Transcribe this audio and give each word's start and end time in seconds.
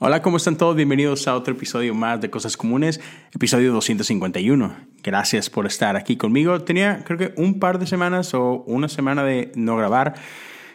Hola, 0.00 0.22
¿cómo 0.22 0.38
están 0.38 0.56
todos? 0.56 0.74
Bienvenidos 0.74 1.28
a 1.28 1.36
otro 1.36 1.54
episodio 1.54 1.94
más 1.94 2.20
de 2.20 2.28
Cosas 2.28 2.56
Comunes, 2.56 3.00
episodio 3.32 3.72
251. 3.72 4.74
Gracias 5.04 5.48
por 5.48 5.66
estar 5.66 5.94
aquí 5.94 6.16
conmigo. 6.16 6.60
Tenía 6.62 7.04
creo 7.04 7.16
que 7.16 7.32
un 7.40 7.60
par 7.60 7.78
de 7.78 7.86
semanas 7.86 8.34
o 8.34 8.64
una 8.66 8.88
semana 8.88 9.22
de 9.22 9.52
no 9.54 9.76
grabar. 9.76 10.14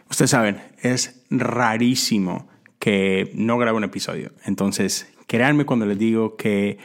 Ustedes 0.10 0.32
saben, 0.32 0.62
es 0.82 1.22
rarísimo 1.30 2.48
que 2.80 3.30
no 3.36 3.58
grabe 3.58 3.78
un 3.78 3.84
episodio. 3.84 4.32
Entonces, 4.46 5.12
créanme 5.28 5.66
cuando 5.66 5.86
les 5.86 6.00
digo 6.00 6.38
que 6.38 6.78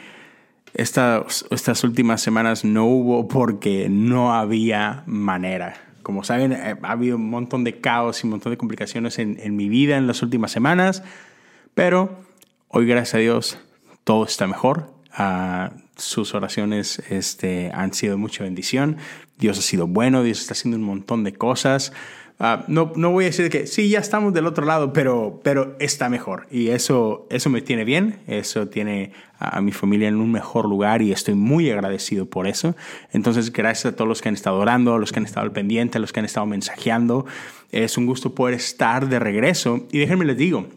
estas, 0.75 1.85
últimas 1.85 2.21
semanas 2.21 2.65
no 2.65 2.85
hubo 2.87 3.29
porque 3.29 3.89
no 3.89 4.35
había 4.35 5.05
manera. 5.07 5.77
Como 6.03 6.25
saben, 6.25 6.53
eh, 6.53 6.75
ha 6.83 6.91
habido 6.91 7.15
un 7.15 7.31
montón 7.31 7.63
de 7.63 7.81
caos 7.81 8.23
y 8.23 8.27
un 8.27 8.33
montón 8.33 8.51
de 8.51 8.57
complicaciones 8.57 9.21
en 9.21 9.57
mi 9.57 9.69
vida 9.69 9.97
en 9.97 10.09
las 10.09 10.21
últimas 10.21 10.51
semanas. 10.51 11.05
Pero 11.75 12.17
hoy, 12.69 12.87
gracias 12.87 13.15
a 13.15 13.19
Dios, 13.19 13.59
todo 14.05 14.25
está 14.25 14.47
mejor. 14.47 14.93
Uh, 15.19 15.75
sus 15.97 16.35
oraciones 16.35 17.01
este, 17.11 17.71
han 17.75 17.93
sido 17.93 18.17
mucha 18.17 18.45
bendición. 18.45 18.97
Dios 19.39 19.59
ha 19.59 19.63
sido 19.63 19.87
bueno, 19.87 20.23
Dios 20.23 20.41
está 20.41 20.53
haciendo 20.53 20.77
un 20.77 20.85
montón 20.85 21.25
de 21.25 21.35
cosas. 21.35 21.93
Uh, 22.39 22.63
no, 22.69 22.93
no 22.97 23.11
voy 23.11 23.25
a 23.25 23.27
decir 23.29 23.49
que 23.49 23.67
sí, 23.67 23.89
ya 23.89 23.99
estamos 23.99 24.33
del 24.33 24.47
otro 24.47 24.67
lado, 24.67 24.93
pero, 24.93 25.41
pero 25.43 25.77
está 25.81 26.09
mejor. 26.09 26.47
Y 26.51 26.69
eso, 26.69 27.27
eso 27.31 27.51
me 27.51 27.61
tiene 27.61 27.85
bien, 27.85 28.21
eso 28.29 28.69
tiene 28.69 29.13
a, 29.39 29.59
a 29.59 29.61
mi 29.61 29.73
familia 29.73 30.09
en 30.09 30.17
un 30.17 30.31
mejor 30.31 30.69
lugar 30.69 31.03
y 31.03 31.11
estoy 31.11 31.35
muy 31.35 31.71
agradecido 31.71 32.27
por 32.27 32.47
eso. 32.47 32.77
Entonces, 33.13 33.53
gracias 33.53 33.93
a 33.93 33.97
todos 33.97 34.09
los 34.09 34.23
que 34.23 34.29
han 34.29 34.35
estado 34.35 34.59
orando, 34.59 34.95
a 34.95 34.99
los 34.99 35.11
que 35.11 35.19
han 35.19 35.27
estado 35.27 35.45
al 35.45 35.53
pendiente, 35.53 35.99
a 35.99 36.01
los 36.01 36.13
que 36.13 36.21
han 36.21 36.27
estado 36.27 36.47
mensajeando. 36.47 37.27
Es 37.73 37.99
un 37.99 38.07
gusto 38.07 38.33
poder 38.35 38.55
estar 38.55 39.09
de 39.09 39.19
regreso. 39.19 39.87
Y 39.91 39.99
déjenme 39.99 40.25
les 40.25 40.37
digo, 40.37 40.69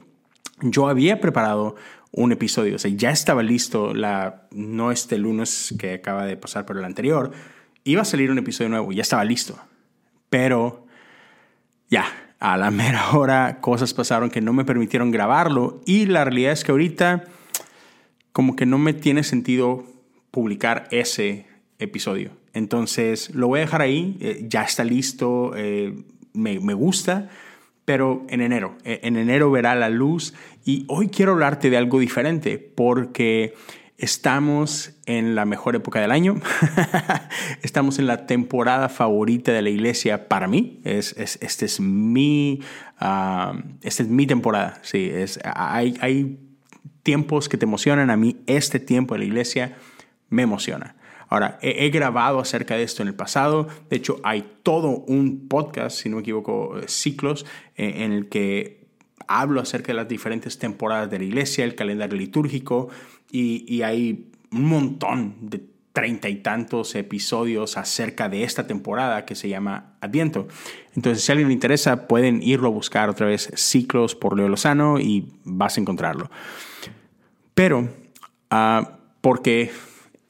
yo 0.61 0.87
había 0.87 1.19
preparado 1.21 1.75
un 2.11 2.31
episodio, 2.31 2.75
o 2.75 2.79
sea, 2.79 2.91
ya 2.91 3.11
estaba 3.11 3.43
listo, 3.43 3.93
la, 3.93 4.47
no 4.51 4.91
este 4.91 5.17
lunes 5.17 5.75
que 5.77 5.93
acaba 5.93 6.25
de 6.25 6.37
pasar, 6.37 6.65
pero 6.65 6.79
el 6.79 6.85
anterior, 6.85 7.31
iba 7.83 8.01
a 8.01 8.05
salir 8.05 8.31
un 8.31 8.39
episodio 8.39 8.69
nuevo, 8.69 8.91
ya 8.91 9.01
estaba 9.01 9.23
listo, 9.23 9.57
pero 10.29 10.87
ya, 11.89 12.05
a 12.39 12.57
la 12.57 12.71
mera 12.71 13.11
hora 13.11 13.59
cosas 13.61 13.93
pasaron 13.93 14.29
que 14.29 14.41
no 14.41 14.53
me 14.53 14.65
permitieron 14.65 15.11
grabarlo 15.11 15.81
y 15.85 16.05
la 16.05 16.23
realidad 16.23 16.53
es 16.53 16.63
que 16.63 16.71
ahorita 16.71 17.25
como 18.31 18.55
que 18.55 18.65
no 18.65 18.77
me 18.77 18.93
tiene 18.93 19.23
sentido 19.23 19.83
publicar 20.31 20.87
ese 20.91 21.47
episodio. 21.79 22.31
Entonces 22.53 23.33
lo 23.33 23.47
voy 23.47 23.59
a 23.59 23.61
dejar 23.61 23.81
ahí, 23.81 24.17
eh, 24.19 24.45
ya 24.47 24.63
está 24.63 24.83
listo, 24.83 25.53
eh, 25.55 26.03
me, 26.33 26.59
me 26.59 26.73
gusta, 26.73 27.29
pero 27.87 28.25
en 28.27 28.41
enero. 28.41 28.75
E, 28.83 28.99
en 29.03 29.15
enero 29.15 29.49
verá 29.49 29.73
la 29.73 29.87
luz 29.87 30.33
y 30.65 30.83
hoy 30.89 31.07
quiero 31.07 31.31
hablarte 31.31 31.69
de 31.69 31.77
algo 31.77 31.99
diferente 31.99 32.57
porque 32.57 33.53
estamos 33.97 34.99
en 35.05 35.35
la 35.35 35.45
mejor 35.45 35.77
época 35.77 36.01
del 36.01 36.11
año. 36.11 36.35
estamos 37.61 37.97
en 37.97 38.07
la 38.07 38.25
temporada 38.25 38.89
favorita 38.89 39.53
de 39.53 39.61
la 39.61 39.69
iglesia 39.69 40.27
para 40.27 40.49
mí. 40.49 40.81
Es, 40.83 41.15
es, 41.17 41.39
este 41.41 41.65
es 41.65 41.79
uh, 41.79 42.59
esta 43.81 44.03
es 44.03 44.09
mi 44.09 44.27
temporada. 44.27 44.79
Sí, 44.81 45.09
es, 45.09 45.39
hay, 45.45 45.97
hay 46.01 46.39
tiempos 47.03 47.47
que 47.47 47.55
te 47.55 47.63
emocionan. 47.63 48.09
A 48.09 48.17
mí 48.17 48.35
este 48.47 48.81
tiempo 48.81 49.13
de 49.13 49.19
la 49.19 49.25
iglesia 49.25 49.77
me 50.27 50.41
emociona. 50.41 50.96
Ahora, 51.29 51.59
he, 51.61 51.89
grabado 51.89 52.39
acerca 52.39 52.75
de 52.75 52.83
esto 52.83 53.01
en 53.01 53.09
el 53.09 53.15
pasado. 53.15 53.67
De 53.89 53.97
hecho, 53.97 54.19
hay 54.23 54.45
todo 54.63 54.89
un 54.89 55.47
podcast, 55.47 55.97
si 55.97 56.09
no 56.09 56.17
me 56.17 56.21
equivoco, 56.21 56.75
ciclos, 56.87 57.45
eh, 57.75 58.03
en 58.05 58.13
el 58.13 58.29
que 58.29 58.87
hablo 59.27 59.61
acerca 59.61 59.87
de 59.87 59.95
las 59.95 60.07
diferentes 60.07 60.57
temporadas 60.57 61.09
de 61.09 61.19
la 61.19 61.25
iglesia, 61.25 61.65
el 61.65 61.75
calendario 61.75 62.17
litúrgico, 62.17 62.89
y, 63.29 63.81
hay 63.81 64.31
un 64.51 64.65
montón 64.65 65.35
de 65.41 65.61
treinta 65.91 66.29
y 66.29 66.37
tantos 66.37 66.95
episodios 66.95 67.75
acerca 67.75 68.29
de 68.29 68.43
esta 68.43 68.67
temporada 68.67 69.25
que 69.25 69.35
se 69.35 69.49
llama 69.49 69.97
Adviento. 69.99 70.47
Entonces, 70.95 71.23
si 71.23 71.31
a 71.31 71.33
alguien 71.33 71.49
le 71.49 71.53
interesa, 71.53 72.07
pueden 72.07 72.41
irlo 72.41 72.67
a 72.67 72.71
buscar 72.71 73.09
otra 73.09 73.27
vez, 73.27 73.51
ciclos 73.55 74.15
por 74.15 74.37
Leo 74.37 74.47
Lozano, 74.47 74.99
y 74.99 75.27
vas 75.43 75.77
a 75.77 75.81
encontrarlo. 75.81 76.29
Pero, 77.53 77.89
uh, 78.51 78.87
porque 79.19 79.71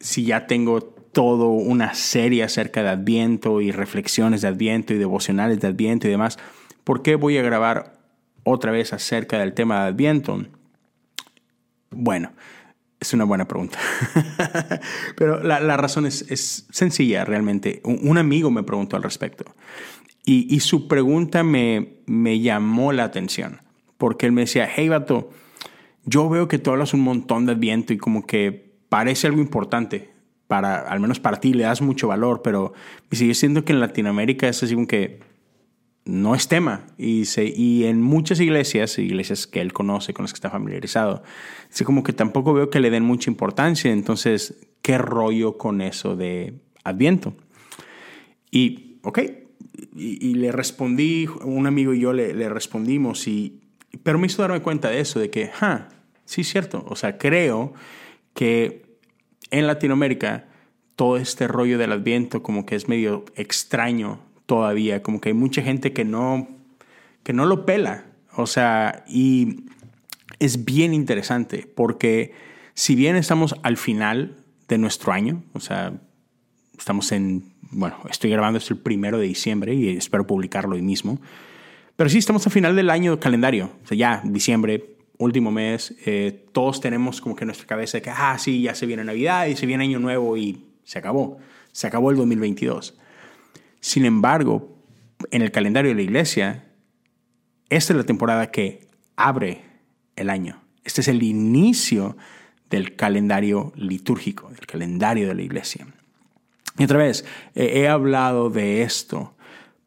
si 0.07 0.23
ya 0.23 0.47
tengo 0.47 0.81
todo 0.81 1.50
una 1.50 1.94
serie 1.94 2.44
acerca 2.44 2.81
de 2.81 2.90
Adviento 2.90 3.59
y 3.59 3.72
reflexiones 3.72 4.41
de 4.41 4.47
Adviento 4.47 4.94
y 4.94 4.97
devocionales 4.97 5.59
de 5.59 5.68
Adviento 5.68 6.07
y 6.07 6.12
demás, 6.12 6.38
¿por 6.85 7.01
qué 7.01 7.16
voy 7.16 7.38
a 7.38 7.41
grabar 7.41 8.00
otra 8.46 8.72
vez 8.72 8.94
acerca 8.94 9.38
del 9.40 9.53
tema 9.53 9.81
de 9.81 9.90
Adviento? 9.90 10.46
Bueno, 11.91 12.31
es 13.01 13.13
una 13.13 13.25
buena 13.25 13.50
pregunta. 13.50 13.78
Pero 15.17 15.44
la, 15.44 15.59
la 15.59 15.75
razón 15.75 16.06
es, 16.06 16.22
es, 16.29 16.67
sencilla 16.69 17.25
realmente. 17.25 17.81
Un, 17.84 18.17
amigo 18.17 18.50
me 18.50 18.63
preguntó 18.63 18.96
al 18.96 19.03
respecto 19.03 19.44
y, 20.23 20.47
y 20.56 20.62
su 20.62 20.88
pregunta 20.88 21.44
me, 21.44 21.97
me 22.06 22.40
llamó 22.40 22.94
la 22.94 23.03
atención 23.03 23.59
porque 23.97 24.25
él 24.25 24.31
me 24.31 24.41
decía, 24.41 24.69
hey, 24.73 24.88
vato, 24.88 25.31
yo 26.06 26.29
veo 26.29 26.47
que 26.47 26.59
tú 26.59 26.72
hablas 26.72 26.94
un 26.94 27.01
montón 27.01 27.46
de 27.46 27.51
Adviento 27.51 27.91
y 27.91 27.97
como 27.97 28.25
que 28.25 28.66
parece 28.90 29.28
algo 29.28 29.42
importante 29.42 30.12
para, 30.48 30.80
al 30.80 31.00
menos 31.00 31.20
para 31.20 31.40
ti, 31.40 31.53
le 31.53 31.64
das 31.64 31.81
mucho 31.81 32.08
valor, 32.08 32.42
pero 32.42 32.74
sigue 33.12 33.34
siendo 33.34 33.66
que 33.66 33.74
en 33.74 33.80
Latinoamérica 33.80 34.48
es 34.48 34.64
así 34.64 34.74
como 34.74 34.88
que 34.88 35.20
no 36.06 36.36
es 36.36 36.48
tema. 36.48 36.88
Y, 36.97 37.26
se, 37.26 37.46
y 37.46 37.84
en 37.84 38.02
muchas 38.02 38.40
iglesias, 38.40 38.97
iglesias 38.97 39.46
que 39.46 39.62
él 39.62 39.74
conoce, 39.74 40.14
con 40.14 40.24
las 40.24 40.31
que 40.31 40.38
está 40.38 40.50
familiarizado, 40.50 41.22
así 41.70 41.84
como 41.84 42.03
que 42.03 42.14
tampoco 42.14 42.53
veo 42.53 42.70
que 42.70 42.80
le 42.80 42.90
den 42.90 43.03
mucha 43.03 43.30
importancia. 43.30 43.92
Entonces, 43.92 44.68
¿qué 44.81 44.97
rollo 44.97 45.58
con 45.58 45.81
eso 45.81 46.16
de 46.16 46.62
Adviento? 46.84 47.36
Y, 48.50 49.00
ok, 49.03 49.20
y, 49.96 50.30
y 50.30 50.34
le 50.36 50.53
respondí, 50.53 51.28
un 51.44 51.68
amigo 51.68 51.94
y 51.94 52.00
yo 52.00 52.14
le, 52.14 52.34
le, 52.34 52.47
respondimos, 52.47 53.28
y, 53.28 53.59
pero 54.03 54.18
me 54.18 54.28
hizo 54.28 54.42
darme 54.42 54.62
cuenta 54.62 54.90
de 54.90 55.02
eso, 55.02 55.20
de 55.20 55.30
que, 55.30 55.52
ah, 55.59 55.90
sí 56.24 56.42
es 56.42 56.47
cierto, 56.47 56.86
o 56.88 56.96
sea, 56.96 57.18
creo 57.18 57.74
que 58.38 58.86
en 59.50 59.66
Latinoamérica 59.66 60.46
todo 60.96 61.18
este 61.18 61.48
rollo 61.48 61.80
del 61.80 61.92
adviento 61.92 62.44
como 62.44 62.68
que 62.68 62.75
es 62.75 62.88
medio 62.88 63.25
extraño 63.36 64.20
todavía, 64.46 65.02
como 65.02 65.20
que 65.20 65.30
hay 65.30 65.34
mucha 65.34 65.64
gente 65.64 65.92
que 65.92 66.06
no, 66.06 66.47
que 67.24 67.34
no 67.34 67.47
lo 67.47 67.66
pela, 67.66 68.06
o 68.36 68.46
sea, 68.46 69.03
y 69.08 69.66
es 70.38 70.66
bien 70.66 70.94
interesante 70.94 71.68
porque 71.76 72.31
si 72.76 72.94
bien 72.94 73.16
estamos 73.16 73.56
al 73.64 73.76
final 73.76 74.36
de 74.68 74.78
nuestro 74.78 75.14
año, 75.14 75.44
o 75.53 75.59
sea, 75.59 75.94
estamos 76.78 77.12
en, 77.12 77.56
bueno, 77.72 77.97
estoy 78.08 78.30
grabando 78.30 78.59
esto 78.59 78.76
el 78.76 78.80
primero 78.80 79.18
de 79.18 79.26
diciembre 79.26 79.74
y 79.74 79.97
espero 79.97 80.28
publicarlo 80.28 80.76
hoy 80.76 80.84
mismo, 80.84 81.20
pero 81.96 82.08
sí 82.08 82.20
estamos 82.20 82.46
al 82.46 82.53
final 82.53 82.76
del 82.76 82.92
año 82.92 83.20
calendario, 83.20 83.72
o 83.84 83.88
sea, 83.88 83.97
ya 83.97 84.22
diciembre, 84.24 84.97
último 85.17 85.51
mes, 85.51 85.95
eh, 86.05 86.45
todos 86.51 86.79
tenemos 86.79 87.22
como 87.22 87.35
que 87.35 87.44
en 87.44 87.47
nuestra 87.47 87.67
cabeza 87.67 88.01
que, 88.01 88.09
ah, 88.09 88.38
sí, 88.39 88.61
ya 88.61 88.75
se 88.75 88.85
viene 88.85 89.03
Navidad 89.03 89.47
y 89.47 89.55
se 89.55 89.66
viene 89.66 89.83
Año 89.83 90.00
Nuevo 90.00 90.38
y 90.38 90.66
se 90.83 91.00
acabó. 91.00 91.39
Se 91.72 91.88
acabó 91.88 92.11
el 92.11 92.17
2022. 92.17 92.97
Sin 93.79 94.05
embargo, 94.05 94.78
en 95.31 95.41
el 95.41 95.51
calendario 95.51 95.89
de 95.89 95.95
la 95.95 96.01
iglesia, 96.01 96.66
esta 97.69 97.94
es 97.94 97.97
la 97.97 98.05
temporada 98.05 98.51
que 98.51 98.88
abre 99.16 99.63
el 100.16 100.29
año. 100.29 100.61
Este 100.83 101.01
es 101.01 101.07
el 101.07 101.23
inicio 101.23 102.17
del 102.69 102.95
calendario 102.95 103.73
litúrgico, 103.75 104.49
del 104.49 104.66
calendario 104.66 105.28
de 105.28 105.35
la 105.35 105.41
iglesia. 105.41 105.88
Y 106.78 106.84
otra 106.84 106.97
vez, 106.97 107.25
eh, 107.55 107.72
he 107.75 107.88
hablado 107.88 108.49
de 108.49 108.84
esto, 108.84 109.35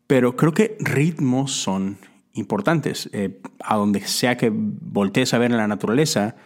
pero 0.06 0.36
creo 0.36 0.52
que 0.52 0.76
ritmos 0.80 1.52
son 1.52 1.98
importantes. 2.34 3.08
Eh, 3.12 3.41
a 3.60 3.76
donde 3.76 4.00
sea 4.00 4.36
que 4.36 4.50
voltees 4.52 5.34
a 5.34 5.38
ver 5.38 5.50
en 5.50 5.56
la 5.56 5.68
naturaleza, 5.68 6.36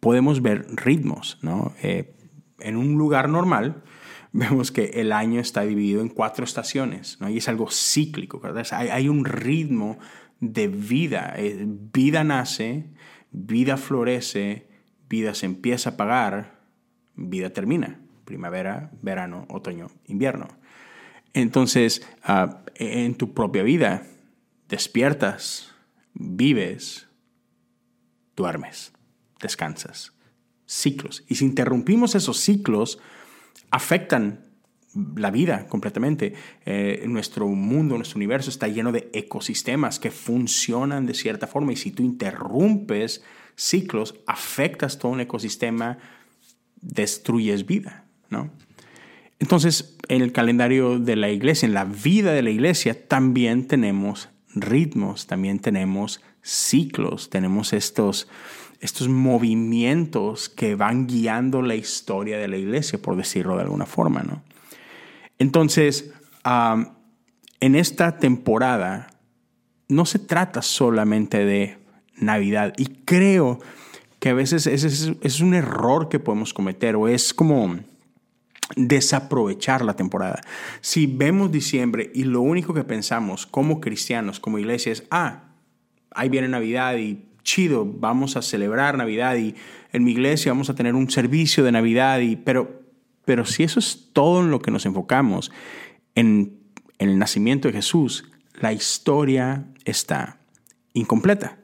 podemos 0.00 0.42
ver 0.42 0.66
ritmos. 0.70 1.38
¿no? 1.42 1.72
Eh, 1.82 2.14
en 2.60 2.76
un 2.76 2.94
lugar 2.94 3.28
normal, 3.28 3.82
vemos 4.32 4.70
que 4.70 4.84
el 4.94 5.12
año 5.12 5.40
está 5.40 5.62
dividido 5.62 6.00
en 6.00 6.08
cuatro 6.08 6.44
estaciones, 6.44 7.18
¿no? 7.20 7.28
y 7.28 7.38
es 7.38 7.48
algo 7.48 7.68
cíclico. 7.70 8.40
Hay, 8.72 9.08
un 9.08 9.24
ritmo 9.24 9.98
de 10.40 10.68
vida. 10.68 11.34
Eh, 11.36 11.64
vida 11.66 12.24
nace, 12.24 12.86
vida 13.30 13.76
florece, 13.76 14.68
vida 15.08 15.34
se 15.34 15.46
empieza 15.46 15.90
a 15.90 15.92
apagar, 15.94 16.60
vida 17.16 17.50
termina. 17.50 18.00
Primavera, 18.24 18.90
verano, 19.02 19.46
otoño, 19.50 19.88
invierno. 20.06 20.48
Entonces, 21.34 22.06
uh, 22.26 22.54
en 22.76 23.16
tu 23.16 23.34
propia 23.34 23.62
vida, 23.62 24.06
despiertas, 24.74 25.72
vives, 26.14 27.06
duermes, 28.34 28.92
descansas. 29.40 30.12
Ciclos. 30.66 31.22
Y 31.28 31.36
si 31.36 31.44
interrumpimos 31.44 32.16
esos 32.16 32.40
ciclos, 32.40 32.98
afectan 33.70 34.40
la 35.14 35.30
vida 35.30 35.68
completamente. 35.68 36.34
Eh, 36.64 37.04
nuestro 37.06 37.46
mundo, 37.46 37.96
nuestro 37.96 38.16
universo 38.16 38.50
está 38.50 38.66
lleno 38.66 38.90
de 38.90 39.10
ecosistemas 39.12 40.00
que 40.00 40.10
funcionan 40.10 41.06
de 41.06 41.14
cierta 41.14 41.46
forma 41.46 41.72
y 41.72 41.76
si 41.76 41.92
tú 41.92 42.02
interrumpes 42.02 43.22
ciclos, 43.54 44.16
afectas 44.26 44.98
todo 44.98 45.12
un 45.12 45.20
ecosistema, 45.20 45.98
destruyes 46.80 47.64
vida, 47.64 48.06
¿no? 48.28 48.50
Entonces, 49.38 49.96
en 50.08 50.22
el 50.22 50.32
calendario 50.32 50.98
de 50.98 51.14
la 51.14 51.30
iglesia, 51.30 51.66
en 51.66 51.74
la 51.74 51.84
vida 51.84 52.32
de 52.32 52.42
la 52.42 52.50
iglesia, 52.50 53.06
también 53.06 53.68
tenemos 53.68 54.30
ritmos, 54.54 55.26
también 55.26 55.58
tenemos 55.58 56.20
ciclos, 56.42 57.30
tenemos 57.30 57.72
estos, 57.72 58.28
estos 58.80 59.08
movimientos 59.08 60.48
que 60.48 60.74
van 60.74 61.06
guiando 61.06 61.62
la 61.62 61.74
historia 61.74 62.38
de 62.38 62.48
la 62.48 62.56
iglesia, 62.56 63.00
por 63.00 63.16
decirlo 63.16 63.56
de 63.56 63.62
alguna 63.62 63.86
forma, 63.86 64.22
¿no? 64.22 64.42
Entonces, 65.38 66.12
en 67.60 67.74
esta 67.74 68.18
temporada 68.18 69.08
no 69.88 70.06
se 70.06 70.18
trata 70.18 70.62
solamente 70.62 71.44
de 71.44 71.78
Navidad 72.16 72.72
y 72.76 72.86
creo 73.04 73.58
que 74.20 74.30
a 74.30 74.34
veces 74.34 74.66
ese 74.66 74.86
es, 74.86 75.12
es 75.20 75.40
un 75.40 75.54
error 75.54 76.08
que 76.08 76.20
podemos 76.20 76.54
cometer 76.54 76.96
o 76.96 77.08
es 77.08 77.34
como 77.34 77.78
desaprovechar 78.76 79.84
la 79.84 79.94
temporada. 79.94 80.40
Si 80.80 81.06
vemos 81.06 81.52
diciembre 81.52 82.10
y 82.14 82.24
lo 82.24 82.40
único 82.40 82.74
que 82.74 82.84
pensamos 82.84 83.46
como 83.46 83.80
cristianos, 83.80 84.40
como 84.40 84.58
iglesia 84.58 84.92
es, 84.92 85.04
ah, 85.10 85.44
ahí 86.10 86.28
viene 86.28 86.48
Navidad 86.48 86.96
y 86.96 87.26
chido, 87.42 87.84
vamos 87.86 88.36
a 88.36 88.42
celebrar 88.42 88.96
Navidad 88.96 89.36
y 89.36 89.54
en 89.92 90.02
mi 90.02 90.12
iglesia 90.12 90.52
vamos 90.52 90.70
a 90.70 90.74
tener 90.74 90.94
un 90.94 91.10
servicio 91.10 91.62
de 91.62 91.72
Navidad, 91.72 92.20
y, 92.20 92.36
pero, 92.36 92.82
pero 93.24 93.44
si 93.44 93.62
eso 93.62 93.78
es 93.78 94.10
todo 94.12 94.40
en 94.40 94.50
lo 94.50 94.60
que 94.60 94.70
nos 94.70 94.86
enfocamos, 94.86 95.52
en, 96.14 96.58
el 96.98 97.18
nacimiento 97.18 97.68
de 97.68 97.74
Jesús, 97.74 98.24
la 98.54 98.72
historia 98.72 99.66
está 99.84 100.38
incompleta. 100.94 101.58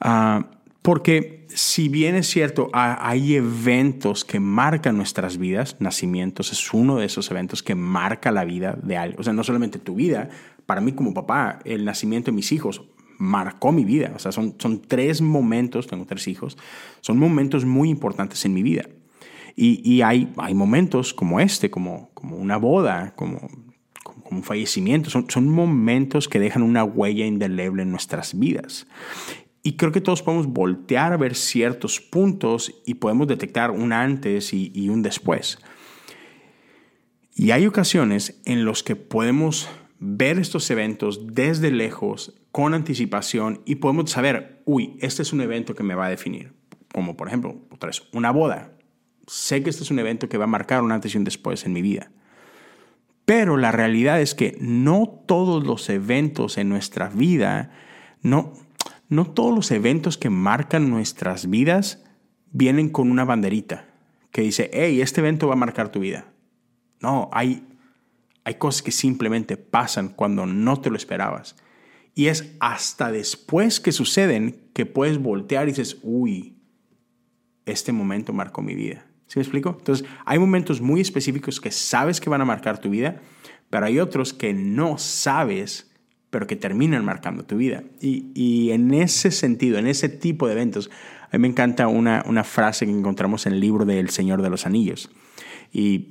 Ah, 0.00 0.46
porque 0.84 1.46
si 1.48 1.88
bien 1.88 2.14
es 2.14 2.28
cierto, 2.28 2.68
hay 2.74 3.36
eventos 3.36 4.22
que 4.22 4.38
marcan 4.38 4.98
nuestras 4.98 5.38
vidas, 5.38 5.76
nacimientos 5.78 6.52
es 6.52 6.74
uno 6.74 6.98
de 6.98 7.06
esos 7.06 7.30
eventos 7.30 7.62
que 7.62 7.74
marca 7.74 8.30
la 8.30 8.44
vida 8.44 8.78
de 8.82 8.98
alguien. 8.98 9.18
O 9.18 9.22
sea, 9.22 9.32
no 9.32 9.42
solamente 9.44 9.78
tu 9.78 9.94
vida, 9.94 10.28
para 10.66 10.82
mí 10.82 10.92
como 10.92 11.14
papá, 11.14 11.58
el 11.64 11.86
nacimiento 11.86 12.30
de 12.30 12.34
mis 12.36 12.52
hijos 12.52 12.82
marcó 13.16 13.72
mi 13.72 13.86
vida. 13.86 14.12
O 14.14 14.18
sea, 14.18 14.30
son, 14.30 14.56
son 14.58 14.82
tres 14.82 15.22
momentos, 15.22 15.86
tengo 15.86 16.04
tres 16.04 16.28
hijos, 16.28 16.58
son 17.00 17.18
momentos 17.18 17.64
muy 17.64 17.88
importantes 17.88 18.44
en 18.44 18.52
mi 18.52 18.62
vida. 18.62 18.84
Y, 19.56 20.02
hay, 20.02 20.34
hay 20.36 20.52
momentos 20.52 21.14
como 21.14 21.40
este, 21.40 21.70
como, 21.70 22.10
como 22.12 22.36
una 22.36 22.58
boda, 22.58 23.14
como, 23.16 23.48
como, 24.02 24.26
un 24.30 24.42
fallecimiento. 24.42 25.08
Son, 25.08 25.30
son 25.30 25.48
momentos 25.48 26.28
que 26.28 26.38
dejan 26.38 26.62
una 26.62 26.84
huella 26.84 27.24
indeleble 27.24 27.84
en 27.84 27.90
nuestras 27.90 28.38
vidas. 28.38 28.86
Y 29.64 29.76
creo 29.76 29.90
que 29.90 30.02
todos 30.02 30.22
podemos 30.22 30.46
voltear 30.46 31.12
a 31.12 31.16
ver 31.16 31.34
ciertos 31.34 32.00
puntos 32.00 32.82
y 32.84 32.94
podemos 32.94 33.26
detectar 33.26 33.72
un 33.72 33.92
antes 33.92 34.52
y, 34.52 34.70
y 34.74 34.90
un 34.90 35.02
después. 35.02 35.58
Y 37.34 37.50
hay 37.50 37.66
ocasiones 37.66 38.40
en 38.44 38.66
los 38.66 38.82
que 38.82 38.94
podemos 38.94 39.68
ver 39.98 40.38
estos 40.38 40.70
eventos 40.70 41.26
desde 41.28 41.70
lejos, 41.70 42.34
con 42.52 42.74
anticipación, 42.74 43.62
y 43.64 43.76
podemos 43.76 44.10
saber, 44.10 44.62
uy, 44.66 44.98
este 45.00 45.22
es 45.22 45.32
un 45.32 45.40
evento 45.40 45.74
que 45.74 45.82
me 45.82 45.94
va 45.94 46.06
a 46.06 46.10
definir. 46.10 46.52
Como 46.92 47.16
por 47.16 47.28
ejemplo, 47.28 47.56
otra 47.70 47.88
vez, 47.88 48.02
una 48.12 48.30
boda. 48.32 48.76
Sé 49.26 49.62
que 49.62 49.70
este 49.70 49.82
es 49.82 49.90
un 49.90 49.98
evento 49.98 50.28
que 50.28 50.36
va 50.36 50.44
a 50.44 50.48
marcar 50.48 50.82
un 50.82 50.92
antes 50.92 51.14
y 51.14 51.18
un 51.18 51.24
después 51.24 51.64
en 51.64 51.72
mi 51.72 51.80
vida. 51.80 52.12
Pero 53.24 53.56
la 53.56 53.72
realidad 53.72 54.20
es 54.20 54.34
que 54.34 54.58
no 54.60 55.24
todos 55.26 55.66
los 55.66 55.88
eventos 55.88 56.58
en 56.58 56.68
nuestra 56.68 57.08
vida, 57.08 57.70
no, 58.20 58.52
no 59.14 59.26
todos 59.26 59.54
los 59.54 59.70
eventos 59.70 60.18
que 60.18 60.30
marcan 60.30 60.90
nuestras 60.90 61.48
vidas 61.48 62.04
vienen 62.50 62.88
con 62.88 63.10
una 63.10 63.24
banderita 63.24 63.88
que 64.30 64.42
dice, 64.42 64.70
hey, 64.72 65.00
este 65.00 65.20
evento 65.20 65.46
va 65.46 65.54
a 65.54 65.56
marcar 65.56 65.90
tu 65.90 66.00
vida. 66.00 66.32
No, 67.00 67.28
hay 67.32 67.64
hay 68.44 68.54
cosas 68.54 68.82
que 68.82 68.92
simplemente 68.92 69.56
pasan 69.56 70.10
cuando 70.10 70.46
no 70.46 70.80
te 70.80 70.90
lo 70.90 70.96
esperabas. 70.96 71.56
Y 72.14 72.26
es 72.26 72.54
hasta 72.60 73.10
después 73.10 73.80
que 73.80 73.90
suceden 73.90 74.68
que 74.74 74.86
puedes 74.86 75.18
voltear 75.18 75.66
y 75.66 75.72
dices, 75.72 75.98
uy, 76.02 76.58
este 77.64 77.92
momento 77.92 78.32
marcó 78.32 78.62
mi 78.62 78.74
vida. 78.74 79.06
¿Sí 79.26 79.38
me 79.38 79.42
explico? 79.42 79.76
Entonces, 79.78 80.06
hay 80.26 80.38
momentos 80.38 80.80
muy 80.80 81.00
específicos 81.00 81.60
que 81.60 81.70
sabes 81.70 82.20
que 82.20 82.30
van 82.30 82.42
a 82.42 82.44
marcar 82.44 82.78
tu 82.78 82.90
vida, 82.90 83.20
pero 83.70 83.86
hay 83.86 83.98
otros 83.98 84.34
que 84.34 84.52
no 84.52 84.98
sabes, 84.98 85.90
pero 86.34 86.48
que 86.48 86.56
terminan 86.56 87.04
marcando 87.04 87.44
tu 87.44 87.56
vida. 87.56 87.84
Y, 88.00 88.70
en 88.72 88.92
ese 88.92 89.30
sentido, 89.30 89.78
en 89.78 89.86
ese 89.86 90.08
tipo 90.08 90.48
de 90.48 90.54
eventos, 90.54 90.90
a 91.30 91.36
mí 91.36 91.42
me 91.42 91.46
encanta 91.46 91.86
una, 91.86 92.24
una 92.26 92.42
frase 92.42 92.86
que 92.86 92.90
encontramos 92.90 93.46
en 93.46 93.52
el 93.52 93.60
libro 93.60 93.84
del 93.84 94.10
Señor 94.10 94.42
de 94.42 94.50
los 94.50 94.66
Anillos. 94.66 95.12
Y 95.72 96.08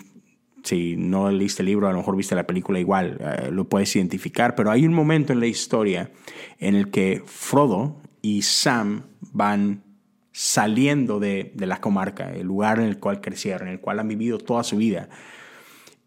si 0.64 0.96
no 0.96 1.30
leíste 1.30 1.62
el 1.62 1.66
libro, 1.66 1.90
a 1.90 1.92
lo 1.92 1.98
mejor 1.98 2.16
viste 2.16 2.36
la 2.36 2.48
película 2.48 2.80
igual, 2.80 3.18
eh, 3.20 3.50
lo 3.52 3.68
puedes 3.68 3.94
identificar, 3.98 4.56
pero 4.56 4.72
hay 4.72 4.86
un 4.86 4.94
momento 4.94 5.34
en 5.34 5.42
la 5.42 5.48
historia 5.48 6.10
en 6.58 6.76
el 6.76 6.90
que 6.90 7.22
Frodo 7.26 8.02
y 8.22 8.44
Sam 8.44 9.04
van 9.34 9.84
saliendo 10.32 11.20
de, 11.20 11.52
la 11.58 11.82
comarca, 11.82 12.34
el 12.34 12.48
lugar 12.48 12.80
en 12.80 12.86
el 12.86 12.98
cual 12.98 13.20
crecieron, 13.20 13.68
en 13.68 13.74
el 13.74 13.82
cual 13.82 14.00
han 14.00 14.08
vivido 14.08 14.38
toda 14.38 14.64
su 14.64 14.78
vida. 14.78 15.10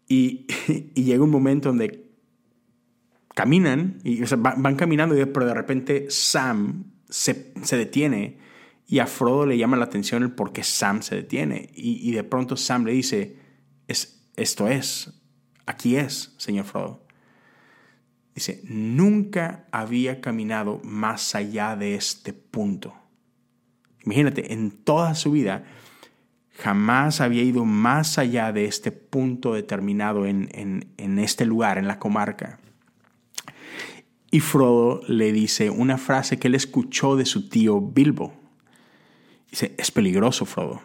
Y, 0.07 0.47
llega 0.95 1.23
un 1.23 1.29
momento 1.29 1.69
donde 1.69 2.06
caminan, 3.37 3.99
y, 4.03 4.23
van, 4.35 4.75
caminando, 4.75 5.15
pero 5.31 5.45
de 5.45 5.53
repente 5.53 6.07
Sam 6.09 6.85
se, 7.07 7.53
detiene 7.69 8.39
y 8.87 8.97
a 8.97 9.05
Frodo 9.05 9.45
le 9.45 9.59
llama 9.59 9.77
la 9.77 9.85
atención 9.85 10.23
el 10.23 10.31
por 10.31 10.51
qué 10.51 10.63
Sam 10.63 11.03
se 11.03 11.17
detiene. 11.17 11.69
Y, 11.75 12.09
de 12.13 12.23
pronto 12.23 12.57
Sam 12.57 12.85
le 12.85 12.93
dice, 12.93 13.37
es, 13.87 14.27
esto 14.37 14.67
es, 14.67 15.21
aquí 15.67 15.97
es, 15.97 16.33
señor 16.37 16.65
Frodo. 16.65 17.05
Dice, 18.33 18.59
nunca 18.63 19.67
había 19.71 20.19
caminado 20.19 20.81
más 20.83 21.35
allá 21.35 21.75
de 21.75 21.93
este 21.93 22.33
punto. 22.33 22.95
Imagínate, 24.03 24.51
en 24.51 24.71
toda 24.71 25.13
su 25.13 25.29
vida 25.29 25.63
jamás 26.55 27.21
había 27.21 27.43
ido 27.43 27.65
más 27.65 28.17
allá 28.17 28.51
de 28.51 28.65
este 28.65 28.91
punto 28.91 29.53
determinado 29.53 30.25
en, 30.25 30.49
en 30.97 31.19
este 31.19 31.45
lugar, 31.45 31.77
en 31.77 31.87
la 31.87 31.99
comarca. 31.99 32.59
Y 34.29 34.41
Frodo 34.41 35.01
le 35.07 35.31
dice 35.31 35.69
una 35.69 35.97
frase 35.97 36.37
que 36.37 36.47
él 36.47 36.55
escuchó 36.55 37.15
de 37.15 37.25
su 37.25 37.49
tío 37.49 37.79
Bilbo. 37.81 38.33
Dice, 39.49 39.73
es 39.77 39.91
peligroso, 39.91 40.45
Frodo, 40.45 40.81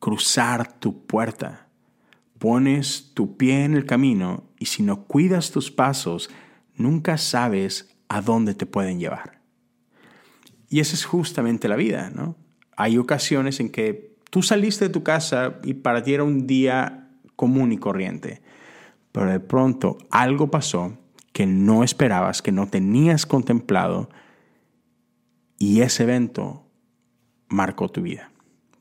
cruzar 0.00 0.78
tu 0.80 1.06
puerta 1.06 1.68
Pones 2.38 3.10
tu 3.14 3.36
pie 3.36 3.64
en 3.64 3.74
el 3.74 3.84
camino 3.84 4.44
y 4.60 4.66
si 4.66 4.84
no 4.84 5.04
cuidas 5.04 5.50
tus 5.50 5.72
pasos, 5.72 6.30
nunca 6.76 7.18
sabes 7.18 7.96
a 8.08 8.20
dónde 8.20 8.54
te 8.54 8.64
pueden 8.64 9.00
llevar. 9.00 9.40
Y 10.68 10.78
esa 10.78 10.94
es 10.94 11.04
justamente 11.04 11.66
la 11.66 11.74
vida, 11.74 12.10
¿no? 12.14 12.36
Hay 12.76 12.96
ocasiones 12.96 13.58
en 13.58 13.70
que 13.70 14.14
tú 14.30 14.42
saliste 14.42 14.86
de 14.86 14.92
tu 14.92 15.02
casa 15.02 15.58
y 15.64 15.74
para 15.74 16.04
ti 16.04 16.14
era 16.14 16.22
un 16.22 16.46
día 16.46 17.10
común 17.34 17.72
y 17.72 17.78
corriente, 17.78 18.40
pero 19.10 19.30
de 19.32 19.40
pronto 19.40 19.98
algo 20.10 20.48
pasó 20.48 20.96
que 21.38 21.46
no 21.46 21.84
esperabas, 21.84 22.42
que 22.42 22.50
no 22.50 22.66
tenías 22.66 23.24
contemplado 23.24 24.10
y 25.56 25.82
ese 25.82 26.02
evento 26.02 26.66
marcó 27.46 27.88
tu 27.88 28.02
vida, 28.02 28.32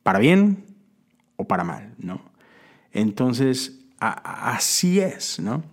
para 0.01 0.17
bien 0.17 0.65
o 1.35 1.47
para 1.47 1.63
mal, 1.63 1.93
¿no? 1.99 2.19
Entonces, 2.91 3.85
así 3.99 4.99
es, 4.99 5.39
¿no? 5.39 5.63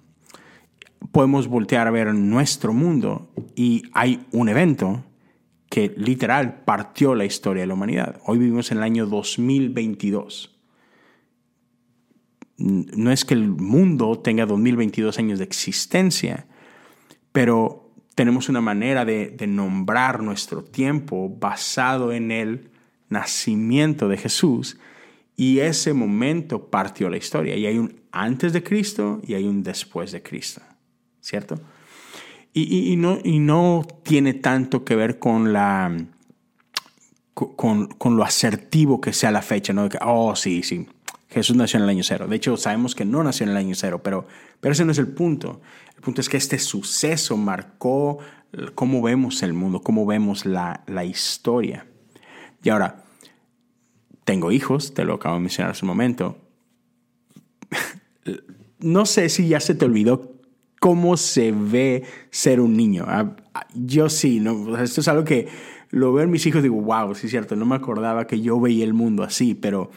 Podemos 1.10 1.48
voltear 1.48 1.86
a 1.86 1.90
ver 1.90 2.12
nuestro 2.12 2.74
mundo 2.74 3.32
y 3.56 3.84
hay 3.94 4.26
un 4.30 4.50
evento 4.50 5.06
que 5.70 5.94
literal 5.96 6.64
partió 6.66 7.14
la 7.14 7.24
historia 7.24 7.62
de 7.62 7.68
la 7.68 7.72
humanidad. 7.72 8.20
Hoy 8.26 8.36
vivimos 8.36 8.70
en 8.72 8.76
el 8.76 8.84
año 8.84 9.06
2022. 9.06 10.54
No 12.58 13.10
es 13.10 13.24
que 13.24 13.32
el 13.32 13.48
mundo 13.48 14.18
tenga 14.18 14.44
2022 14.44 15.18
años 15.18 15.38
de 15.38 15.46
existencia, 15.46 16.46
pero 17.34 17.90
tenemos 18.14 18.48
una 18.48 18.60
manera 18.60 19.04
de, 19.04 19.26
de 19.28 19.48
nombrar 19.48 20.22
nuestro 20.22 20.62
tiempo 20.62 21.28
basado 21.28 22.12
en 22.12 22.30
el 22.30 22.70
nacimiento 23.08 24.08
de 24.08 24.16
Jesús 24.16 24.78
y 25.36 25.58
ese 25.58 25.94
momento 25.94 26.70
partió 26.70 27.10
la 27.10 27.16
historia. 27.16 27.56
Y 27.56 27.66
hay 27.66 27.76
un 27.76 28.04
antes 28.12 28.52
de 28.52 28.62
Cristo 28.62 29.20
y 29.26 29.34
hay 29.34 29.44
un 29.44 29.64
después 29.64 30.12
de 30.12 30.22
Cristo. 30.22 30.62
¿Cierto? 31.20 31.60
Y, 32.52 32.94
no, 32.96 33.82
tiene 34.04 34.34
tanto 34.34 34.84
que 34.84 34.94
ver 34.94 35.18
con 35.18 35.52
la... 35.52 35.96
Con, 37.34 37.88
con, 37.88 38.16
lo 38.16 38.22
asertivo 38.22 39.00
que 39.00 39.12
sea 39.12 39.32
la 39.32 39.42
fecha, 39.42 39.72
¿no? 39.72 39.88
que, 39.88 39.98
oh, 40.00 40.36
sí, 40.36 40.62
sí, 40.62 40.86
Jesús 41.34 41.56
nació 41.56 41.78
en 41.78 41.82
el 41.82 41.88
año 41.88 42.04
cero. 42.04 42.28
De 42.28 42.36
hecho, 42.36 42.56
sabemos 42.56 42.94
que 42.94 43.04
no 43.04 43.24
nació 43.24 43.42
en 43.42 43.50
el 43.50 43.56
año 43.56 43.74
cero, 43.74 44.02
pero, 44.04 44.28
pero 44.64 44.72
ese 44.72 44.86
no 44.86 44.92
es 44.92 44.98
el 44.98 45.08
punto. 45.08 45.60
El 45.94 46.00
punto 46.00 46.22
es 46.22 46.30
que 46.30 46.38
este 46.38 46.58
suceso 46.58 47.36
marcó 47.36 48.16
cómo 48.74 49.02
vemos 49.02 49.42
el 49.42 49.52
mundo, 49.52 49.82
cómo 49.82 50.06
vemos 50.06 50.46
la, 50.46 50.82
la 50.86 51.04
historia. 51.04 51.86
Y 52.62 52.70
ahora, 52.70 53.04
tengo 54.24 54.52
hijos, 54.52 54.94
te 54.94 55.04
lo 55.04 55.16
acabo 55.16 55.34
de 55.34 55.42
mencionar 55.42 55.72
hace 55.72 55.84
un 55.84 55.88
momento. 55.88 56.38
no 58.78 59.04
sé 59.04 59.28
si 59.28 59.48
ya 59.48 59.60
se 59.60 59.74
te 59.74 59.84
olvidó 59.84 60.32
cómo 60.80 61.18
se 61.18 61.52
ve 61.52 62.04
ser 62.30 62.58
un 62.58 62.74
niño. 62.74 63.04
Ah, 63.06 63.36
yo 63.74 64.08
sí, 64.08 64.42
esto 64.80 65.02
es 65.02 65.08
algo 65.08 65.24
que 65.24 65.46
lo 65.90 66.14
veo 66.14 66.24
en 66.24 66.30
mis 66.30 66.46
hijos 66.46 66.60
y 66.60 66.62
digo, 66.62 66.80
wow, 66.80 67.14
sí 67.14 67.26
es 67.26 67.32
cierto, 67.32 67.54
no 67.54 67.66
me 67.66 67.76
acordaba 67.76 68.26
que 68.26 68.40
yo 68.40 68.58
veía 68.58 68.86
el 68.86 68.94
mundo 68.94 69.24
así, 69.24 69.54
pero 69.54 69.90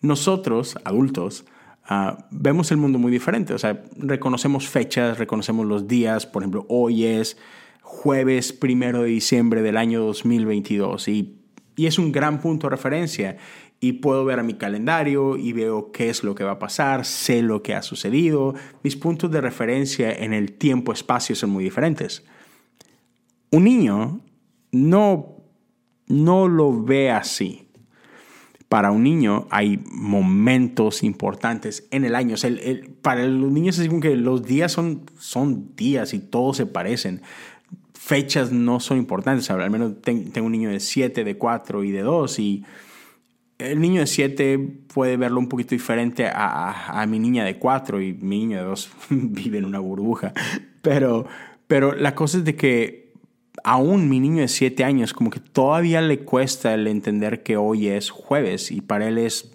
nosotros, 0.00 0.78
adultos, 0.84 1.44
ah, 1.88 2.26
vemos 2.30 2.70
el 2.70 2.76
mundo 2.76 2.98
muy 2.98 3.10
diferente. 3.10 3.54
O 3.54 3.58
sea, 3.58 3.82
reconocemos 3.96 4.68
fechas, 4.68 5.18
reconocemos 5.18 5.66
los 5.66 5.88
días. 5.88 6.26
Por 6.26 6.42
ejemplo, 6.42 6.66
hoy 6.68 7.04
es 7.04 7.36
jueves 7.82 8.52
primero 8.52 9.02
de 9.02 9.08
diciembre 9.08 9.62
del 9.62 9.76
año 9.76 10.00
2022 10.00 11.08
y, 11.08 11.38
y 11.76 11.86
es 11.86 11.98
un 11.98 12.12
gran 12.12 12.40
punto 12.40 12.66
de 12.66 12.70
referencia. 12.70 13.36
Y 13.78 13.94
puedo 13.94 14.24
ver 14.24 14.38
a 14.38 14.42
mi 14.42 14.54
calendario 14.54 15.36
y 15.36 15.52
veo 15.52 15.92
qué 15.92 16.08
es 16.08 16.24
lo 16.24 16.34
que 16.34 16.44
va 16.44 16.52
a 16.52 16.58
pasar, 16.58 17.04
sé 17.04 17.42
lo 17.42 17.62
que 17.62 17.74
ha 17.74 17.82
sucedido. 17.82 18.54
Mis 18.82 18.96
puntos 18.96 19.30
de 19.30 19.40
referencia 19.42 20.10
en 20.10 20.32
el 20.32 20.52
tiempo-espacio 20.52 21.36
son 21.36 21.50
muy 21.50 21.62
diferentes. 21.62 22.24
Un 23.50 23.64
niño 23.64 24.20
no, 24.72 25.36
no 26.06 26.48
lo 26.48 26.82
ve 26.82 27.10
así 27.10 27.65
para 28.68 28.90
un 28.90 29.04
niño 29.04 29.46
hay 29.50 29.82
momentos 29.90 31.02
importantes 31.02 31.86
en 31.90 32.04
el 32.04 32.14
año. 32.14 32.34
para 33.02 33.26
los 33.26 33.50
niños 33.50 33.78
es 33.78 33.88
como 33.88 34.00
que 34.00 34.16
los 34.16 34.42
días 34.42 34.72
son, 34.72 35.02
son 35.18 35.74
días 35.76 36.14
y 36.14 36.18
todos 36.18 36.56
se 36.56 36.66
parecen. 36.66 37.22
Fechas 37.94 38.52
no 38.52 38.80
son 38.80 38.98
importantes. 38.98 39.50
Al 39.50 39.70
menos 39.70 40.00
tengo 40.02 40.46
un 40.46 40.52
niño 40.52 40.70
de 40.70 40.80
7, 40.80 41.22
de 41.24 41.36
4 41.36 41.84
y 41.84 41.92
de 41.92 42.02
2 42.02 42.38
y 42.40 42.64
el 43.58 43.80
niño 43.80 44.00
de 44.00 44.06
7 44.06 44.58
puede 44.92 45.16
verlo 45.16 45.38
un 45.38 45.48
poquito 45.48 45.70
diferente 45.70 46.26
a, 46.26 47.00
a, 47.00 47.06
mi 47.06 47.18
niña 47.18 47.44
de 47.44 47.58
4 47.58 48.02
y 48.02 48.12
mi 48.14 48.40
niño 48.40 48.58
de 48.58 48.64
2 48.64 48.90
vive 49.10 49.58
en 49.58 49.64
una 49.64 49.78
burbuja. 49.78 50.32
Pero, 50.82 51.26
pero 51.66 51.94
la 51.94 52.14
cosa 52.14 52.38
es 52.38 52.44
de 52.44 52.56
que 52.56 53.05
aún 53.64 54.08
mi 54.08 54.20
niño 54.20 54.42
de 54.42 54.48
7 54.48 54.84
años, 54.84 55.12
como 55.12 55.30
que 55.30 55.40
todavía 55.40 56.00
le 56.00 56.20
cuesta 56.20 56.74
el 56.74 56.86
entender 56.86 57.42
que 57.42 57.56
hoy 57.56 57.88
es 57.88 58.10
jueves 58.10 58.70
y 58.70 58.80
para 58.80 59.08
él 59.08 59.18
es, 59.18 59.52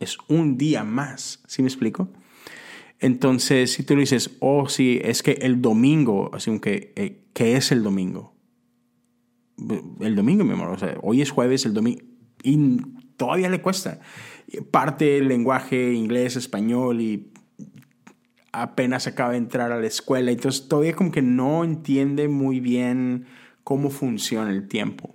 es 0.00 0.18
un 0.28 0.58
día 0.58 0.84
más. 0.84 1.42
¿Sí 1.46 1.62
me 1.62 1.68
explico? 1.68 2.08
Entonces, 3.00 3.72
si 3.72 3.82
tú 3.84 3.94
le 3.94 4.00
dices, 4.00 4.36
oh, 4.40 4.68
sí, 4.68 5.00
es 5.02 5.22
que 5.22 5.32
el 5.42 5.62
domingo, 5.62 6.30
así 6.32 6.58
que, 6.60 6.92
eh, 6.96 7.22
¿qué 7.32 7.56
es 7.56 7.70
el 7.70 7.82
domingo? 7.82 8.34
El 10.00 10.16
domingo, 10.16 10.44
mi 10.44 10.52
amor, 10.52 10.68
o 10.68 10.78
sea, 10.78 10.96
hoy 11.02 11.22
es 11.22 11.30
jueves, 11.30 11.64
el 11.66 11.74
domingo, 11.74 12.02
y 12.42 12.76
todavía 13.16 13.48
le 13.48 13.60
cuesta. 13.60 14.00
Parte 14.70 15.18
el 15.18 15.28
lenguaje 15.28 15.92
inglés, 15.92 16.36
español 16.36 17.00
y 17.00 17.32
apenas 18.62 19.06
acaba 19.06 19.32
de 19.32 19.38
entrar 19.38 19.72
a 19.72 19.78
la 19.78 19.86
escuela, 19.86 20.30
entonces 20.30 20.68
todavía 20.68 20.94
como 20.94 21.10
que 21.12 21.22
no 21.22 21.64
entiende 21.64 22.28
muy 22.28 22.60
bien 22.60 23.26
cómo 23.64 23.90
funciona 23.90 24.50
el 24.50 24.68
tiempo. 24.68 25.14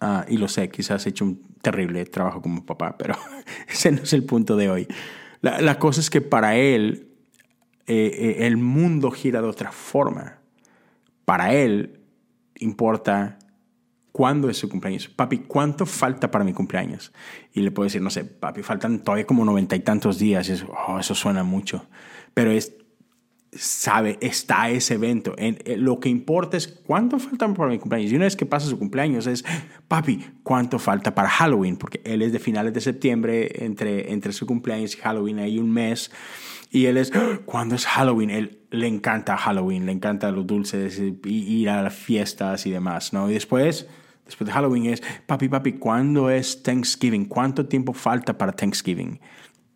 Ah, 0.00 0.24
y 0.28 0.36
lo 0.36 0.48
sé, 0.48 0.68
quizás 0.70 1.06
he 1.06 1.10
hecho 1.10 1.24
un 1.24 1.42
terrible 1.60 2.04
trabajo 2.06 2.40
como 2.40 2.64
papá, 2.64 2.96
pero 2.96 3.14
ese 3.68 3.90
no 3.90 4.02
es 4.02 4.12
el 4.12 4.24
punto 4.24 4.56
de 4.56 4.70
hoy. 4.70 4.88
La, 5.40 5.78
cosa 5.78 6.00
es 6.00 6.10
que 6.10 6.20
para 6.20 6.56
él 6.56 7.08
eh, 7.86 8.10
eh, 8.12 8.46
el 8.46 8.56
mundo 8.56 9.10
gira 9.10 9.40
de 9.40 9.48
otra 9.48 9.70
forma. 9.70 10.38
Para 11.24 11.54
él 11.54 12.00
importa 12.58 13.38
cuándo 14.18 14.50
es 14.50 14.56
su 14.56 14.68
cumpleaños. 14.68 15.06
Papi, 15.06 15.38
¿cuánto 15.38 15.86
falta 15.86 16.28
para 16.28 16.44
mi 16.44 16.52
cumpleaños? 16.52 17.12
Y 17.54 17.60
le 17.60 17.70
puedo 17.70 17.84
decir, 17.84 18.02
no 18.02 18.10
sé, 18.10 18.24
papi, 18.24 18.64
faltan 18.64 19.04
todavía 19.04 19.24
como 19.24 19.44
noventa 19.44 19.76
y 19.76 19.80
tantos 19.80 20.18
días. 20.18 20.48
Y 20.48 20.52
eso, 20.54 20.66
oh, 20.88 20.98
eso 20.98 21.14
suena 21.14 21.44
mucho 21.44 21.86
pero 22.38 22.52
es, 22.52 22.72
sabe, 23.50 24.16
está 24.20 24.70
ese 24.70 24.94
evento. 24.94 25.34
En, 25.38 25.58
eh, 25.64 25.76
lo 25.76 25.98
que 25.98 26.08
importa 26.08 26.56
es 26.56 26.68
cuánto 26.68 27.18
falta 27.18 27.52
para 27.52 27.68
mi 27.68 27.80
cumpleaños. 27.80 28.12
Y 28.12 28.14
una 28.14 28.26
vez 28.26 28.36
que 28.36 28.46
pasa 28.46 28.68
su 28.68 28.78
cumpleaños 28.78 29.26
es, 29.26 29.44
papi, 29.88 30.24
¿cuánto 30.44 30.78
falta 30.78 31.16
para 31.16 31.28
Halloween? 31.28 31.76
Porque 31.76 32.00
él 32.04 32.22
es 32.22 32.30
de 32.32 32.38
finales 32.38 32.72
de 32.72 32.80
septiembre, 32.80 33.64
entre, 33.64 34.12
entre 34.12 34.32
su 34.32 34.46
cumpleaños 34.46 34.94
y 34.94 34.98
Halloween 34.98 35.40
hay 35.40 35.58
un 35.58 35.72
mes. 35.72 36.12
Y 36.70 36.84
él 36.84 36.96
es, 36.96 37.10
¿cuándo 37.44 37.74
es 37.74 37.86
Halloween? 37.86 38.30
Él 38.30 38.60
le 38.70 38.86
encanta 38.86 39.36
Halloween, 39.36 39.84
le 39.86 39.90
encanta 39.90 40.30
los 40.30 40.46
dulces, 40.46 41.00
y 41.00 41.28
ir 41.28 41.70
a 41.70 41.82
las 41.82 41.94
fiestas 41.94 42.66
y 42.66 42.70
demás, 42.70 43.12
¿no? 43.12 43.28
Y 43.28 43.34
después, 43.34 43.88
después 44.28 44.46
de 44.46 44.52
Halloween 44.52 44.86
es, 44.86 45.02
papi, 45.26 45.48
papi, 45.48 45.72
¿cuándo 45.72 46.28
es 46.28 46.62
Thanksgiving? 46.62 47.24
¿Cuánto 47.24 47.64
tiempo 47.66 47.94
falta 47.94 48.36
para 48.36 48.52
Thanksgiving? 48.52 49.18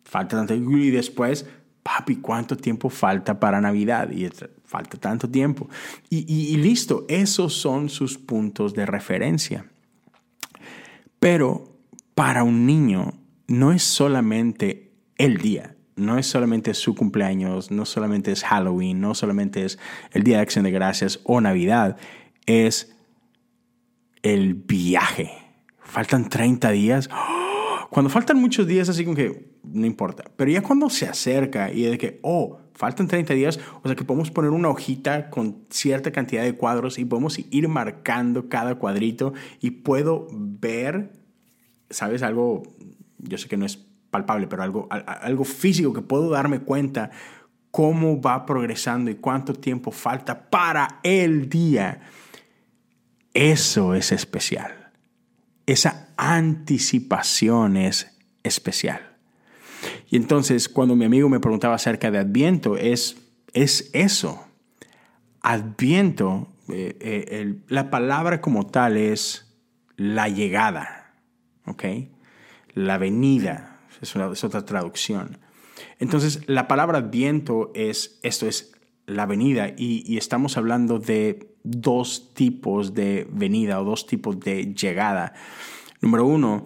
Falta 0.03 0.37
tanto. 0.37 0.53
Y 0.53 0.91
después, 0.91 1.47
papi, 1.81 2.17
¿cuánto 2.17 2.55
tiempo 2.55 2.89
falta 2.89 3.39
para 3.39 3.59
Navidad? 3.59 4.11
Y 4.11 4.29
falta 4.63 4.97
tanto 4.99 5.27
tiempo. 5.27 5.67
Y, 6.11 6.55
listo, 6.57 7.05
esos 7.09 7.55
son 7.55 7.89
sus 7.89 8.19
puntos 8.19 8.75
de 8.75 8.85
referencia. 8.85 9.65
Pero 11.19 11.79
para 12.13 12.43
un 12.43 12.67
niño 12.67 13.15
no 13.47 13.71
es 13.71 13.81
solamente 13.81 14.91
el 15.17 15.37
día, 15.39 15.75
no 15.95 16.19
es 16.19 16.27
solamente 16.27 16.75
su 16.75 16.93
cumpleaños, 16.93 17.71
no 17.71 17.85
solamente 17.85 18.31
es 18.31 18.43
Halloween, 18.43 19.01
no 19.01 19.15
solamente 19.15 19.65
es 19.65 19.79
el 20.11 20.23
Día 20.23 20.37
de 20.37 20.43
Acción 20.43 20.63
de 20.63 20.71
Gracias 20.71 21.21
o 21.23 21.41
Navidad, 21.41 21.97
es 22.45 22.92
el 24.23 24.55
viaje. 24.55 25.31
Faltan 25.79 26.27
30 26.29 26.71
días. 26.71 27.09
Cuando 27.91 28.09
faltan 28.09 28.41
muchos 28.41 28.65
días, 28.65 28.89
así 28.89 29.03
como 29.03 29.15
que 29.15 29.53
no 29.63 29.85
importa. 29.85 30.23
Pero 30.35 30.49
ya 30.49 30.61
cuando 30.61 30.89
se 30.89 31.07
acerca 31.07 31.71
y 31.71 31.83
de 31.83 31.97
que, 31.97 32.19
oh, 32.23 32.59
faltan 32.73 33.07
30 33.07 33.33
días, 33.35 33.59
o 33.81 33.87
sea 33.87 33.95
que 33.95 34.03
podemos 34.03 34.31
poner 34.31 34.51
una 34.51 34.69
hojita 34.69 35.29
con 35.29 35.65
cierta 35.69 36.11
cantidad 36.11 36.43
de 36.43 36.55
cuadros 36.55 36.97
y 36.97 37.05
podemos 37.05 37.37
ir 37.37 37.67
marcando 37.67 38.49
cada 38.49 38.75
cuadrito 38.75 39.33
y 39.61 39.71
puedo 39.71 40.27
ver, 40.31 41.11
¿sabes? 41.91 42.23
Algo, 42.23 42.63
yo 43.19 43.37
sé 43.37 43.47
que 43.47 43.57
no 43.57 43.65
es 43.65 43.77
palpable, 44.09 44.47
pero 44.47 44.63
algo, 44.63 44.87
algo 44.89 45.43
físico 45.43 45.93
que 45.93 46.01
puedo 46.01 46.29
darme 46.29 46.59
cuenta 46.59 47.11
cómo 47.71 48.21
va 48.21 48.45
progresando 48.45 49.09
y 49.09 49.15
cuánto 49.15 49.53
tiempo 49.53 49.91
falta 49.91 50.49
para 50.49 50.99
el 51.03 51.49
día. 51.49 52.01
Eso 53.33 53.95
es 53.95 54.11
especial. 54.11 54.91
Esa 55.65 56.09
anticipación 56.17 57.77
es 57.77 58.17
especial. 58.43 59.13
Y 60.09 60.17
entonces 60.17 60.69
cuando 60.69 60.95
mi 60.95 61.05
amigo 61.05 61.29
me 61.29 61.39
preguntaba 61.39 61.75
acerca 61.75 62.11
de 62.11 62.19
Adviento, 62.19 62.77
es, 62.77 63.17
es 63.53 63.89
eso. 63.93 64.45
Adviento, 65.41 66.47
eh, 66.69 66.95
eh, 67.01 67.55
la 67.67 67.89
palabra 67.89 68.41
como 68.41 68.67
tal 68.67 68.97
es 68.97 69.53
la 69.97 70.29
llegada, 70.29 71.13
¿ok? 71.65 71.83
La 72.73 72.97
venida, 72.97 73.79
es, 74.01 74.15
otra 74.43 74.65
traducción. 74.65 75.39
Entonces, 75.99 76.47
la 76.47 76.67
palabra 76.67 76.99
Adviento 76.99 77.71
es, 77.75 78.19
esto 78.23 78.47
es 78.47 78.73
la 79.05 79.25
venida 79.25 79.73
y, 79.77 80.17
estamos 80.17 80.57
hablando 80.57 80.99
de 80.99 81.52
dos 81.63 82.33
tipos 82.33 82.93
de 82.93 83.27
venida 83.31 83.81
o 83.81 83.85
dos 83.85 84.05
tipos 84.05 84.39
de 84.39 84.73
llegada. 84.73 85.33
Número 86.01 86.25
uno, 86.25 86.65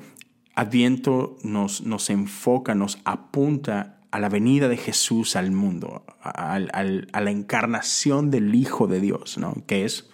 Adviento 0.56 1.38
nos, 1.44 1.82
nos 1.82 2.10
enfoca, 2.10 2.74
nos 2.74 2.98
apunta 3.06 4.00
a 4.10 4.20
la 4.20 4.27
venida 4.27 4.68
de 4.68 4.77
Jesús 4.77 5.36
al 5.36 5.51
mundo, 5.51 6.04
a, 6.24 6.58
la 6.60 7.30
encarnación 7.30 8.32
del 8.32 8.56
Hijo 8.56 8.88
de 8.88 9.00
Dios, 9.00 9.38
¿no? 9.38 9.54
que 9.68 9.86
es 9.86 10.10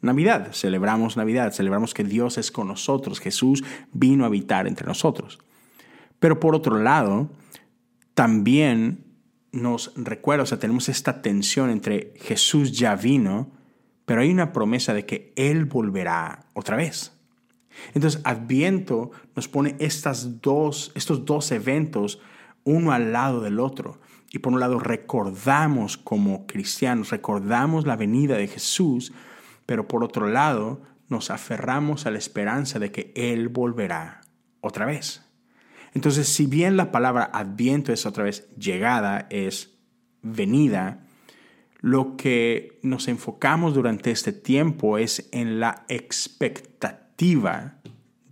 Navidad. 0.00 0.52
Celebramos 0.52 1.16
Navidad, 1.16 1.52
celebramos 1.52 1.94
que 1.94 2.02
Dios 2.02 2.36
es 2.36 2.50
con 2.50 2.66
nosotros, 2.66 3.20
Jesús 3.20 3.62
vino 3.92 4.24
a 4.24 4.26
habitar 4.26 4.66
entre 4.66 4.88
nosotros. 4.88 5.38
Pero 6.18 6.40
por 6.40 6.56
otro 6.56 6.78
lado, 6.78 7.30
también 8.14 9.04
nos 9.52 9.92
recuerda, 9.94 10.42
o 10.42 10.46
sea, 10.46 10.58
tenemos 10.58 10.88
esta 10.88 11.22
tensión 11.22 11.70
entre 11.70 12.12
Jesús 12.16 12.72
ya 12.72 12.96
vino, 12.96 13.52
pero 14.06 14.22
hay 14.22 14.30
una 14.30 14.52
promesa 14.52 14.94
de 14.94 15.04
que 15.04 15.34
Él 15.36 15.66
volverá 15.66 16.46
otra 16.54 16.76
vez. 16.76 17.12
Entonces, 17.92 18.22
Adviento 18.24 19.10
nos 19.34 19.48
pone 19.48 19.76
estos 19.78 20.40
dos 20.40 21.52
eventos 21.52 22.20
uno 22.64 22.92
al 22.92 23.12
lado 23.12 23.42
del 23.42 23.60
otro. 23.60 24.00
Y 24.32 24.38
por 24.38 24.52
un 24.52 24.60
lado 24.60 24.78
recordamos 24.78 25.96
como 25.96 26.46
cristianos, 26.46 27.10
recordamos 27.10 27.86
la 27.86 27.96
venida 27.96 28.36
de 28.36 28.48
Jesús, 28.48 29.12
pero 29.66 29.86
por 29.88 30.02
otro 30.02 30.28
lado 30.28 30.82
nos 31.08 31.30
aferramos 31.30 32.06
a 32.06 32.10
la 32.10 32.18
esperanza 32.18 32.78
de 32.78 32.90
que 32.90 33.12
Él 33.14 33.48
volverá 33.48 34.22
otra 34.60 34.86
vez. 34.86 35.22
Entonces, 35.94 36.28
si 36.28 36.46
bien 36.46 36.76
la 36.76 36.90
palabra 36.90 37.30
adviento 37.32 37.92
es 37.92 38.04
otra 38.04 38.24
vez 38.24 38.50
llegada, 38.56 39.26
es 39.30 39.78
venida, 40.22 41.05
lo 41.86 42.16
que 42.16 42.80
nos 42.82 43.06
enfocamos 43.06 43.72
durante 43.74 44.10
este 44.10 44.32
tiempo 44.32 44.98
es 44.98 45.28
en 45.30 45.60
la 45.60 45.84
expectativa 45.86 47.78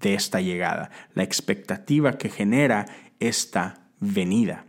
de 0.01 0.15
esta 0.15 0.41
llegada, 0.41 0.91
la 1.15 1.23
expectativa 1.23 2.19
que 2.19 2.31
genera 2.31 2.87
esta 3.21 3.87
venida. 4.01 4.65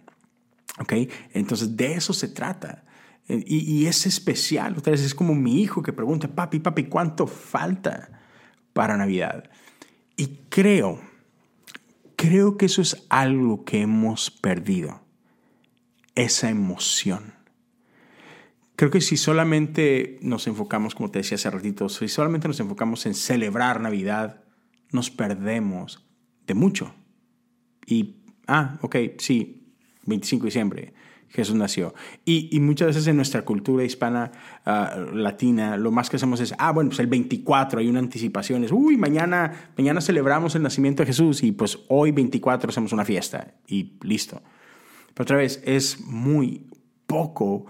¿Ok? 0.79 0.93
Entonces 1.33 1.75
de 1.75 1.93
eso 1.93 2.13
se 2.13 2.27
trata. 2.27 2.83
Y, 3.27 3.87
es 3.87 4.05
especial. 4.05 4.77
Ustedes 4.77 5.01
es 5.01 5.15
como 5.15 5.33
mi 5.33 5.63
hijo 5.63 5.81
que 5.81 5.91
pregunta, 5.91 6.27
papi, 6.27 6.59
papi, 6.59 6.83
¿cuánto 6.83 7.25
falta 7.25 8.21
para 8.71 8.97
Navidad? 8.97 9.49
Y 10.15 10.41
creo, 10.49 11.01
creo 12.15 12.55
que 12.55 12.67
eso 12.67 12.83
es 12.83 13.03
algo 13.09 13.65
que 13.65 13.81
hemos 13.81 14.29
perdido. 14.29 15.01
Esa 16.13 16.51
emoción. 16.51 17.34
Creo 18.75 18.91
que 18.91 19.01
si 19.01 19.15
solamente 19.17 20.19
nos 20.21 20.47
enfocamos, 20.47 20.95
como 20.95 21.09
te 21.11 21.19
decía 21.19 21.35
hace 21.35 21.49
ratito, 21.49 21.87
si 21.87 22.07
solamente 22.07 22.47
nos 22.47 22.59
enfocamos 22.59 23.05
en 23.05 23.13
celebrar 23.13 23.79
Navidad, 23.79 24.43
nos 24.91 25.09
perdemos 25.09 26.05
de 26.45 26.53
mucho. 26.53 26.93
Y, 27.85 28.17
ah, 28.47 28.77
ok, 28.81 28.95
sí, 29.17 29.71
25 30.05 30.43
de 30.43 30.47
diciembre 30.47 30.93
Jesús 31.35 31.55
nació. 31.55 31.93
Y, 32.23 32.59
muchas 32.61 32.87
veces 32.87 33.07
en 33.07 33.17
nuestra 33.17 33.43
cultura 33.43 33.83
hispana, 33.83 34.31
ah, 34.65 34.95
latina, 35.13 35.77
lo 35.77 35.91
más 35.91 36.09
que 36.09 36.15
hacemos 36.15 36.39
es, 36.39 36.53
ah, 36.57 36.71
bueno, 36.71 36.89
pues 36.89 36.99
el 36.99 37.07
24 37.07 37.79
hay 37.79 37.89
una 37.89 37.99
anticipación, 37.99 38.63
es, 38.63 38.71
uy, 38.71 38.97
mañana, 38.97 39.71
mañana 39.77 40.01
celebramos 40.01 40.55
el 40.55 40.63
nacimiento 40.63 41.03
de 41.03 41.07
Jesús 41.07 41.43
y 41.43 41.51
pues 41.51 41.79
hoy 41.89 42.11
24 42.11 42.69
hacemos 42.69 42.93
una 42.93 43.05
fiesta 43.05 43.53
y 43.67 43.97
listo. 44.01 44.41
Pero 45.13 45.23
otra 45.23 45.37
vez, 45.37 45.61
es 45.65 45.99
muy 46.01 46.67
poco 47.05 47.65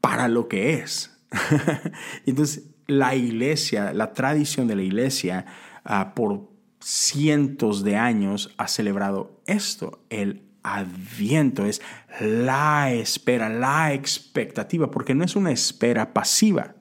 para 0.00 0.28
lo 0.28 0.48
que 0.48 0.74
es. 0.74 1.18
Entonces, 2.26 2.70
la 2.86 3.14
iglesia, 3.14 3.92
la 3.92 4.12
tradición 4.12 4.66
de 4.66 4.76
la 4.76 4.82
iglesia, 4.82 5.46
ah, 5.84 6.14
por 6.14 6.50
cientos 6.80 7.84
de 7.84 7.96
años 7.96 8.54
ha 8.56 8.66
celebrado 8.68 9.42
esto, 9.46 10.04
el 10.10 10.42
adviento, 10.62 11.64
es 11.66 11.80
la 12.20 12.92
espera, 12.92 13.48
la 13.48 13.92
expectativa, 13.92 14.90
porque 14.90 15.14
no 15.14 15.24
es 15.24 15.36
una 15.36 15.52
espera 15.52 16.12
pasiva. 16.12 16.74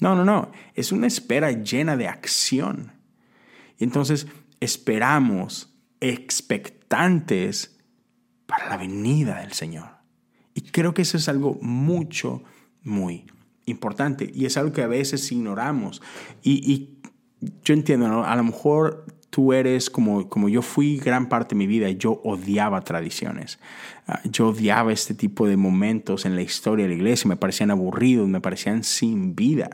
No, 0.00 0.16
no, 0.16 0.24
no, 0.24 0.50
es 0.74 0.90
una 0.90 1.06
espera 1.06 1.52
llena 1.52 1.96
de 1.96 2.08
acción. 2.08 2.92
Y 3.78 3.84
entonces 3.84 4.26
esperamos 4.60 5.76
expectantes 6.00 7.78
para 8.46 8.68
la 8.68 8.76
venida 8.76 9.40
del 9.40 9.52
Señor. 9.52 9.88
Y 10.54 10.62
creo 10.62 10.92
que 10.92 11.02
eso 11.02 11.16
es 11.16 11.28
algo 11.28 11.58
mucho, 11.62 12.42
muy 12.84 13.26
importante. 13.66 14.30
Y 14.32 14.46
es 14.46 14.56
algo 14.56 14.72
que 14.72 14.82
a 14.82 14.86
veces 14.86 15.30
ignoramos. 15.32 16.02
Y, 16.42 16.90
yo 17.64 17.74
entiendo, 17.74 18.24
a 18.24 18.36
lo 18.36 18.44
mejor 18.44 19.04
tú 19.30 19.52
eres 19.52 19.90
como, 19.90 20.28
como 20.28 20.48
yo 20.48 20.62
fui 20.62 20.98
gran 20.98 21.28
parte 21.28 21.54
de 21.54 21.58
mi 21.58 21.66
vida, 21.66 21.88
yo 21.90 22.20
odiaba 22.22 22.82
tradiciones. 22.82 23.58
Ah, 24.06 24.20
yo 24.24 24.48
odiaba 24.48 24.92
este 24.92 25.14
tipo 25.14 25.48
de 25.48 25.56
momentos 25.56 26.26
en 26.26 26.36
la 26.36 26.42
historia 26.42 26.84
de 26.84 26.90
la 26.90 26.96
iglesia, 26.96 27.28
me 27.28 27.36
parecían 27.36 27.70
aburridos, 27.70 28.28
me 28.28 28.40
parecían 28.40 28.84
sin 28.84 29.34
vida. 29.34 29.70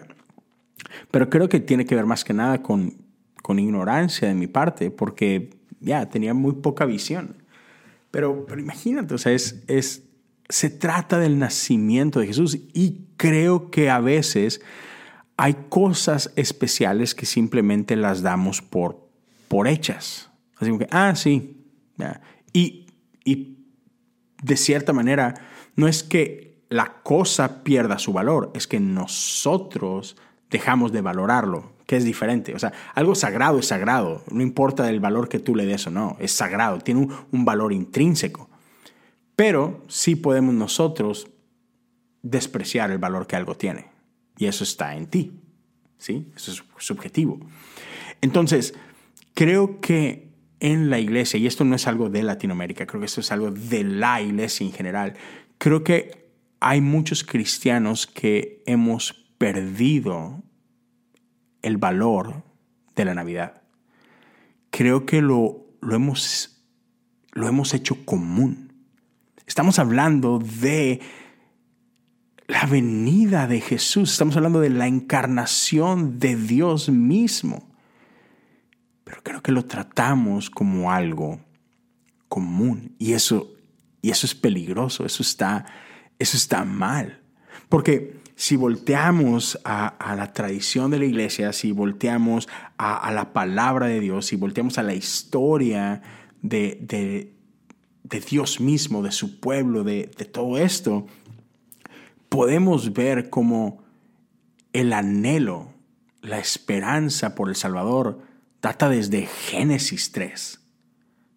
Pero 1.10 1.28
creo 1.28 1.48
que 1.48 1.60
tiene 1.60 1.84
que 1.84 1.94
ver 1.94 2.06
más 2.06 2.24
que 2.24 2.32
nada 2.32 2.62
con, 2.62 2.94
con 3.42 3.58
ignorancia 3.58 4.28
de 4.28 4.34
mi 4.34 4.46
parte, 4.46 4.90
porque 4.90 5.50
ya 5.80 6.08
tenía 6.08 6.34
muy 6.34 6.52
poca 6.52 6.86
visión. 6.86 7.42
Pero, 8.10 8.46
pero 8.46 8.60
imagínate, 8.60 9.14
o 9.14 9.18
sea, 9.18 9.32
es, 9.32 9.62
es, 9.66 10.07
se 10.48 10.70
trata 10.70 11.18
del 11.18 11.38
nacimiento 11.38 12.20
de 12.20 12.26
Jesús 12.26 12.58
y 12.72 13.06
creo 13.16 13.70
que 13.70 13.90
a 13.90 14.00
veces 14.00 14.60
hay 15.36 15.56
cosas 15.68 16.32
especiales 16.36 17.14
que 17.14 17.26
simplemente 17.26 17.96
las 17.96 18.22
damos 18.22 18.62
por 18.62 19.08
por 19.48 19.66
hechas. 19.66 20.30
Así 20.58 20.76
que, 20.78 20.86
ah, 20.90 21.14
sí. 21.16 21.64
Y, 22.52 22.86
y 23.24 23.58
de 24.42 24.56
cierta 24.56 24.92
manera, 24.92 25.34
no 25.74 25.88
es 25.88 26.02
que 26.02 26.62
la 26.68 27.00
cosa 27.02 27.64
pierda 27.64 27.98
su 27.98 28.12
valor, 28.12 28.52
es 28.54 28.66
que 28.66 28.78
nosotros 28.78 30.16
dejamos 30.50 30.92
de 30.92 31.00
valorarlo, 31.00 31.72
que 31.86 31.96
es 31.96 32.04
diferente. 32.04 32.54
O 32.54 32.58
sea, 32.58 32.72
algo 32.94 33.14
sagrado 33.14 33.58
es 33.58 33.66
sagrado, 33.66 34.22
no 34.30 34.42
importa 34.42 34.88
el 34.90 35.00
valor 35.00 35.28
que 35.28 35.38
tú 35.38 35.56
le 35.56 35.66
des 35.66 35.86
o 35.86 35.90
no, 35.90 36.16
es 36.20 36.32
sagrado, 36.32 36.78
tiene 36.78 37.00
un, 37.00 37.14
un 37.32 37.44
valor 37.44 37.72
intrínseco. 37.72 38.48
Pero 39.38 39.84
sí 39.86 40.16
podemos 40.16 40.52
nosotros 40.52 41.28
despreciar 42.22 42.90
el 42.90 42.98
valor 42.98 43.28
que 43.28 43.36
algo 43.36 43.56
tiene. 43.56 43.86
Y 44.36 44.46
eso 44.46 44.64
está 44.64 44.96
en 44.96 45.06
ti. 45.06 45.40
¿Sí? 45.96 46.32
Eso 46.34 46.50
es 46.50 46.64
subjetivo. 46.78 47.38
Entonces, 48.20 48.74
Creo 49.38 49.80
que 49.80 50.32
en 50.58 50.90
la 50.90 50.98
iglesia, 50.98 51.38
y 51.38 51.46
esto 51.46 51.62
no 51.62 51.76
es 51.76 51.86
algo 51.86 52.10
de 52.10 52.24
Latinoamérica, 52.24 52.88
creo 52.88 52.98
que 52.98 53.06
esto 53.06 53.20
es 53.20 53.30
algo 53.30 53.52
de 53.52 53.84
la 53.84 54.20
iglesia 54.20 54.66
en 54.66 54.72
general, 54.72 55.14
creo 55.58 55.84
que 55.84 56.32
hay 56.58 56.80
muchos 56.80 57.22
cristianos 57.22 58.08
que 58.08 58.64
hemos 58.66 59.12
perdido 59.38 60.42
el 61.62 61.76
valor 61.76 62.42
de 62.96 63.04
la 63.04 63.14
Navidad. 63.14 63.62
Creo 64.70 65.06
que 65.06 65.22
lo, 65.22 65.68
lo, 65.82 65.94
hemos, 65.94 66.60
lo 67.30 67.46
hemos 67.46 67.74
hecho 67.74 68.04
común. 68.04 68.67
Estamos 69.48 69.78
hablando 69.78 70.38
de 70.38 71.00
la 72.46 72.66
venida 72.66 73.46
de 73.46 73.62
Jesús, 73.62 74.12
estamos 74.12 74.36
hablando 74.36 74.60
de 74.60 74.68
la 74.68 74.86
encarnación 74.86 76.18
de 76.18 76.36
Dios 76.36 76.90
mismo. 76.90 77.66
Pero 79.04 79.22
creo 79.22 79.42
que 79.42 79.50
lo 79.50 79.64
tratamos 79.64 80.50
como 80.50 80.92
algo 80.92 81.40
común. 82.28 82.94
Y 82.98 83.14
eso, 83.14 83.50
y 84.02 84.10
eso 84.10 84.26
es 84.26 84.34
peligroso, 84.34 85.06
eso 85.06 85.22
está, 85.22 85.64
eso 86.18 86.36
está 86.36 86.64
mal. 86.66 87.22
Porque 87.70 88.20
si 88.34 88.54
volteamos 88.54 89.58
a, 89.64 90.14
la 90.14 90.34
tradición 90.34 90.90
de 90.90 90.98
la 90.98 91.06
iglesia, 91.06 91.54
si 91.54 91.72
volteamos 91.72 92.48
a, 92.76 93.10
la 93.12 93.32
palabra 93.32 93.86
de 93.86 94.00
Dios, 94.00 94.26
si 94.26 94.36
volteamos 94.36 94.76
a 94.76 94.82
la 94.82 94.94
historia 94.94 96.02
de, 96.42 96.78
de, 96.82 97.37
Dios 98.08 98.60
mismo, 98.60 99.02
de 99.02 99.12
su 99.12 99.40
pueblo, 99.40 99.84
de, 99.84 100.10
de 100.16 100.24
todo 100.24 100.58
esto, 100.58 101.06
podemos 102.28 102.92
ver 102.92 103.30
como 103.30 103.82
el 104.72 104.92
anhelo, 104.92 105.68
la 106.22 106.38
esperanza 106.38 107.34
por 107.34 107.48
el 107.48 107.56
Salvador 107.56 108.20
data 108.60 108.88
desde 108.88 109.26
Génesis 109.26 110.12
3. 110.12 110.60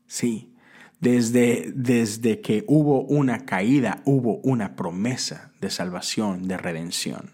Sí, 0.07 0.51
desde, 0.99 1.71
desde 1.75 2.41
que 2.41 2.63
hubo 2.67 3.01
una 3.01 3.45
caída, 3.45 4.01
hubo 4.05 4.37
una 4.37 4.75
promesa 4.75 5.51
de 5.59 5.69
salvación, 5.69 6.47
de 6.47 6.57
redención. 6.57 7.31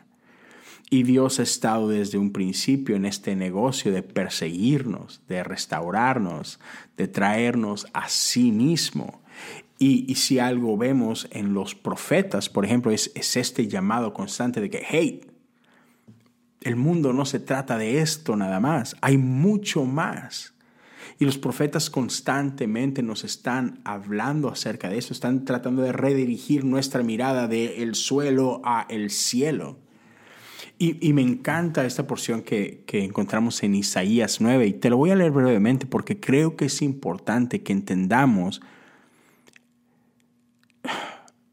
Y 0.89 1.03
Dios 1.03 1.39
ha 1.39 1.43
estado 1.43 1.89
desde 1.89 2.17
un 2.17 2.31
principio 2.31 2.95
en 2.95 3.05
este 3.05 3.35
negocio 3.35 3.91
de 3.91 4.03
perseguirnos, 4.03 5.21
de 5.27 5.43
restaurarnos, 5.43 6.61
de 6.95 7.09
traernos 7.09 7.87
a 7.91 8.07
sí 8.07 8.53
mismo. 8.53 9.21
Y, 9.79 10.15
si 10.15 10.39
algo 10.39 10.75
vemos 10.75 11.27
en 11.31 11.53
los 11.53 11.75
profetas, 11.75 12.49
por 12.49 12.65
ejemplo, 12.65 12.91
es, 12.91 13.11
es 13.13 13.37
este 13.37 13.67
llamado 13.67 14.11
constante 14.13 14.59
de 14.59 14.71
que, 14.71 14.83
hey, 14.87 15.21
el 16.61 16.75
mundo 16.75 17.13
no 17.13 17.25
se 17.25 17.39
trata 17.39 17.77
de 17.77 18.01
esto 18.01 18.35
nada 18.35 18.59
más, 18.59 18.95
hay 19.01 19.17
mucho 19.17 19.85
más. 19.85 20.53
Y 21.19 21.25
los 21.25 21.37
profetas 21.37 21.89
constantemente 21.89 23.01
nos 23.01 23.23
están 23.23 23.79
hablando 23.83 24.49
acerca 24.49 24.89
de 24.89 24.97
eso, 24.97 25.13
están 25.13 25.45
tratando 25.45 25.81
de 25.81 25.91
redirigir 25.91 26.63
nuestra 26.63 27.01
mirada 27.03 27.47
del 27.47 27.95
suelo 27.95 28.61
a 28.63 28.85
el 28.89 29.09
cielo. 29.09 29.79
Y, 30.79 31.11
me 31.13 31.23
encanta 31.23 31.85
esta 31.85 32.05
porción 32.05 32.43
que, 32.43 32.83
que 32.85 33.03
encontramos 33.03 33.63
en 33.63 33.73
Isaías 33.73 34.41
9, 34.41 34.67
y 34.67 34.73
te 34.73 34.91
lo 34.91 34.97
voy 34.97 35.09
a 35.09 35.15
leer 35.15 35.31
brevemente 35.31 35.87
porque 35.87 36.19
creo 36.19 36.55
que 36.55 36.65
es 36.65 36.83
importante 36.83 37.63
que 37.63 37.73
entendamos 37.73 38.61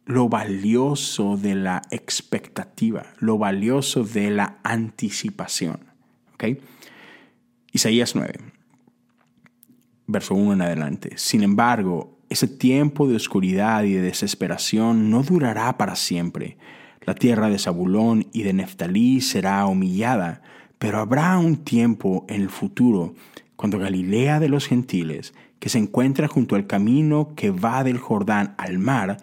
lo 0.06 0.28
valioso 0.28 1.36
de 1.36 1.54
la 1.54 1.82
expectativa, 1.90 3.06
lo 3.18 3.38
valioso 3.38 4.04
de 4.04 4.30
la 4.30 4.58
anticipación. 4.62 5.94
Isaías 7.72 8.14
9, 8.14 8.34
verso 10.06 10.34
1 10.34 10.52
en 10.52 10.62
adelante. 10.62 11.12
Sin 11.16 11.42
embargo, 11.42 12.18
ese 12.28 12.48
tiempo 12.48 13.08
de 13.08 13.16
oscuridad 13.16 13.84
y 13.84 13.94
de 13.94 14.02
desesperación 14.02 15.10
no 15.10 15.22
durará 15.22 15.76
para 15.78 15.96
siempre. 15.96 16.58
La 17.02 17.14
tierra 17.14 17.48
de 17.48 17.58
Zabulón 17.58 18.26
y 18.32 18.42
de 18.42 18.52
Neftalí 18.52 19.20
será 19.20 19.66
humillada, 19.66 20.42
pero 20.78 20.98
habrá 20.98 21.38
un 21.38 21.56
tiempo 21.56 22.26
en 22.28 22.42
el 22.42 22.50
futuro 22.50 23.14
cuando 23.56 23.78
Galilea 23.78 24.40
de 24.40 24.48
los 24.48 24.66
gentiles, 24.66 25.32
que 25.58 25.70
se 25.70 25.78
encuentra 25.78 26.28
junto 26.28 26.56
al 26.56 26.66
camino 26.66 27.32
que 27.36 27.50
va 27.50 27.84
del 27.84 27.98
Jordán 27.98 28.54
al 28.58 28.78
mar, 28.78 29.16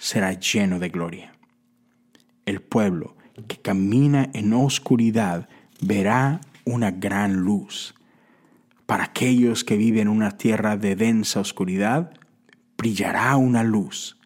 será 0.00 0.32
lleno 0.32 0.78
de 0.78 0.88
gloria. 0.88 1.32
El 2.46 2.62
pueblo 2.62 3.16
que 3.46 3.58
camina 3.58 4.30
en 4.32 4.52
oscuridad 4.54 5.48
verá 5.82 6.40
una 6.64 6.90
gran 6.90 7.36
luz. 7.36 7.94
Para 8.86 9.04
aquellos 9.04 9.62
que 9.62 9.76
viven 9.76 10.02
en 10.02 10.08
una 10.08 10.32
tierra 10.32 10.76
de 10.76 10.96
densa 10.96 11.40
oscuridad, 11.40 12.12
brillará 12.76 13.36
una 13.36 13.62
luz. 13.62 14.16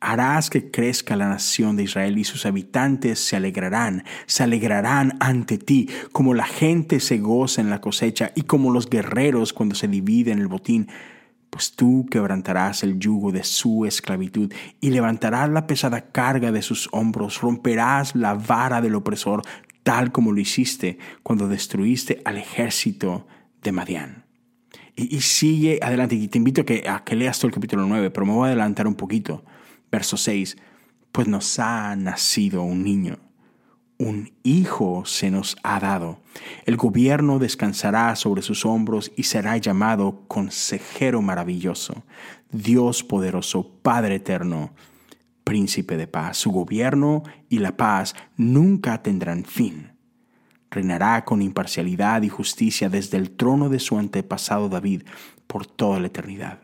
Harás 0.00 0.50
que 0.50 0.70
crezca 0.70 1.16
la 1.16 1.28
nación 1.28 1.76
de 1.76 1.84
Israel 1.84 2.18
y 2.18 2.24
sus 2.24 2.44
habitantes 2.46 3.20
se 3.20 3.36
alegrarán, 3.36 4.04
se 4.26 4.42
alegrarán 4.42 5.16
ante 5.20 5.58
ti, 5.58 5.88
como 6.12 6.34
la 6.34 6.46
gente 6.46 6.98
se 6.98 7.18
goza 7.18 7.60
en 7.60 7.70
la 7.70 7.80
cosecha 7.80 8.32
y 8.34 8.42
como 8.42 8.70
los 8.70 8.88
guerreros 8.88 9.52
cuando 9.52 9.74
se 9.74 9.88
dividen 9.88 10.38
el 10.38 10.48
botín 10.48 10.88
pues 11.54 11.70
tú 11.76 12.04
quebrantarás 12.10 12.82
el 12.82 12.98
yugo 12.98 13.30
de 13.30 13.44
su 13.44 13.86
esclavitud 13.86 14.52
y 14.80 14.90
levantarás 14.90 15.48
la 15.48 15.68
pesada 15.68 16.10
carga 16.10 16.50
de 16.50 16.62
sus 16.62 16.88
hombros, 16.90 17.40
romperás 17.40 18.16
la 18.16 18.34
vara 18.34 18.80
del 18.80 18.96
opresor, 18.96 19.42
tal 19.84 20.10
como 20.10 20.32
lo 20.32 20.40
hiciste 20.40 20.98
cuando 21.22 21.46
destruiste 21.46 22.20
al 22.24 22.38
ejército 22.38 23.28
de 23.62 23.70
Madián. 23.70 24.24
Y, 24.96 25.20
sigue 25.20 25.78
adelante, 25.80 26.16
y 26.16 26.26
te 26.26 26.38
invito 26.38 26.62
a 26.62 26.64
que, 26.64 26.88
a 26.88 27.04
que 27.04 27.14
leas 27.14 27.38
todo 27.38 27.46
el 27.46 27.54
capítulo 27.54 27.86
9, 27.86 28.10
pero 28.10 28.26
me 28.26 28.32
voy 28.32 28.46
a 28.46 28.46
adelantar 28.46 28.88
un 28.88 28.96
poquito. 28.96 29.44
Verso 29.92 30.16
6, 30.16 30.56
pues 31.12 31.28
nos 31.28 31.60
ha 31.60 31.94
nacido 31.94 32.64
un 32.64 32.82
niño 32.82 33.20
un 33.98 34.32
hijo 34.42 35.04
se 35.04 35.30
nos 35.30 35.56
ha 35.62 35.80
dado. 35.80 36.20
El 36.66 36.76
gobierno 36.76 37.38
descansará 37.38 38.16
sobre 38.16 38.42
sus 38.42 38.64
hombros 38.64 39.12
y 39.16 39.24
será 39.24 39.56
llamado 39.56 40.24
consejero 40.26 41.22
maravilloso, 41.22 42.04
Dios 42.50 43.04
poderoso, 43.04 43.70
Padre 43.82 44.16
eterno, 44.16 44.72
príncipe 45.44 45.96
de 45.96 46.06
paz. 46.06 46.38
Su 46.38 46.50
gobierno 46.50 47.22
y 47.48 47.58
la 47.58 47.76
paz 47.76 48.14
nunca 48.36 49.02
tendrán 49.02 49.44
fin. 49.44 49.92
Reinará 50.70 51.24
con 51.24 51.40
imparcialidad 51.40 52.22
y 52.22 52.28
justicia 52.28 52.88
desde 52.88 53.18
el 53.18 53.30
trono 53.30 53.68
de 53.68 53.78
su 53.78 53.96
antepasado 53.98 54.68
David 54.68 55.02
por 55.46 55.66
toda 55.66 56.00
la 56.00 56.08
eternidad. 56.08 56.60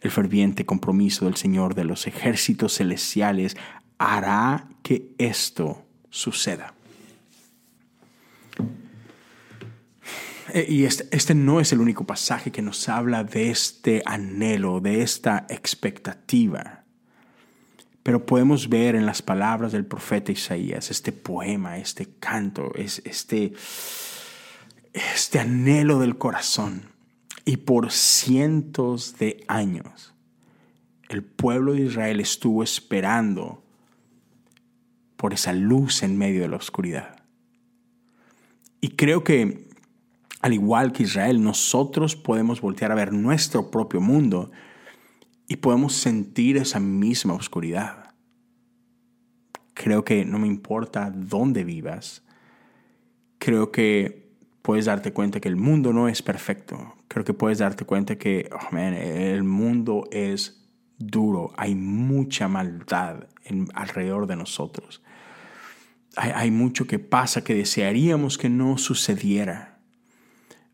El 0.00 0.10
ferviente 0.10 0.64
compromiso 0.64 1.26
del 1.26 1.36
Señor 1.36 1.74
de 1.74 1.84
los 1.84 2.06
ejércitos 2.06 2.76
celestiales 2.76 3.56
hará 3.98 4.68
que 4.82 5.14
esto 5.18 5.84
suceda. 6.12 6.74
Eh, 10.52 10.66
y 10.68 10.84
este, 10.84 11.08
este, 11.10 11.34
no 11.34 11.58
es 11.58 11.72
el 11.72 11.80
único 11.80 12.04
pasaje 12.04 12.52
que 12.52 12.60
nos 12.60 12.88
habla 12.88 13.24
de 13.24 13.50
este 13.50 14.02
anhelo, 14.04 14.80
de 14.80 15.02
esta 15.02 15.46
expectativa. 15.48 16.84
Pero 18.02 18.26
podemos 18.26 18.68
ver 18.68 18.94
en 18.94 19.06
las 19.06 19.22
palabras 19.22 19.72
del 19.72 19.86
profeta 19.86 20.30
Isaías 20.30 20.90
este 20.90 21.12
poema, 21.12 21.78
este 21.78 22.06
canto, 22.20 22.72
es 22.74 23.00
este, 23.04 23.54
este 24.92 25.38
anhelo 25.40 25.98
del 25.98 26.18
corazón. 26.18 26.90
Y 27.44 27.56
por 27.56 27.90
cientos 27.90 29.18
de 29.18 29.42
años 29.48 30.12
el 31.08 31.22
pueblo 31.22 31.74
de 31.74 31.82
Israel 31.82 32.20
estuvo 32.20 32.62
esperando 32.62 33.61
por 35.22 35.34
esa 35.34 35.52
luz 35.52 36.02
en 36.02 36.18
medio 36.18 36.42
de 36.42 36.48
la 36.48 36.56
oscuridad. 36.56 37.14
Y 38.80 38.88
creo 38.96 39.22
que, 39.22 39.68
al 40.40 40.52
igual 40.52 40.92
que 40.92 41.04
Israel, 41.04 41.44
nosotros 41.44 42.16
podemos 42.16 42.60
voltear 42.60 42.90
a 42.90 42.96
ver 42.96 43.12
nuestro 43.12 43.70
propio 43.70 44.00
mundo 44.00 44.50
y 45.46 45.58
podemos 45.58 45.92
sentir 45.92 46.56
esa 46.56 46.80
misma 46.80 47.34
oscuridad. 47.34 48.12
Creo 49.74 50.04
que 50.04 50.24
no 50.24 50.40
me 50.40 50.48
importa 50.48 51.12
dónde 51.14 51.62
vivas, 51.62 52.24
creo 53.38 53.70
que 53.70 54.28
puedes 54.62 54.86
darte 54.86 55.12
cuenta 55.12 55.38
que 55.38 55.48
el 55.48 55.56
mundo 55.56 55.92
no 55.92 56.08
es 56.08 56.20
perfecto. 56.20 56.96
Creo 57.06 57.24
que 57.24 57.32
puedes 57.32 57.58
darte 57.58 57.84
cuenta 57.84 58.18
que 58.18 58.50
oh, 58.52 58.76
el 58.76 59.44
mundo 59.44 60.08
es 60.10 60.68
duro, 60.98 61.52
hay 61.56 61.76
mucha 61.76 62.48
maldad 62.48 63.28
alrededor 63.72 64.26
de 64.26 64.34
nosotros 64.34 65.00
hay, 66.16 66.50
mucho 66.50 66.86
que 66.86 66.98
pasa 66.98 67.44
que 67.44 67.54
desearíamos 67.54 68.38
que 68.38 68.48
no 68.48 68.78
sucediera. 68.78 69.80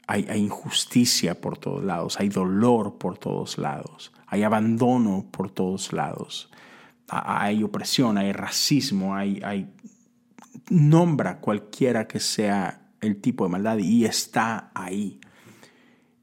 Hay, 0.06 0.26
injusticia 0.36 1.40
por 1.40 1.58
todos 1.58 1.84
lados, 1.84 2.18
hay 2.18 2.30
dolor 2.30 2.98
por 2.98 3.18
todos 3.18 3.58
lados, 3.58 4.12
hay 4.26 4.42
abandono 4.42 5.26
por 5.30 5.50
todos 5.50 5.92
lados, 5.92 6.50
hay 7.08 7.62
opresión, 7.62 8.16
hay 8.16 8.32
racismo, 8.32 9.14
hay 9.14 9.70
nombra 10.70 11.40
cualquiera 11.40 12.06
que 12.06 12.20
sea 12.20 12.88
el 13.00 13.20
tipo 13.20 13.44
de 13.44 13.50
maldad 13.50 13.78
y 13.78 14.04
está 14.04 14.70
ahí. 14.74 15.20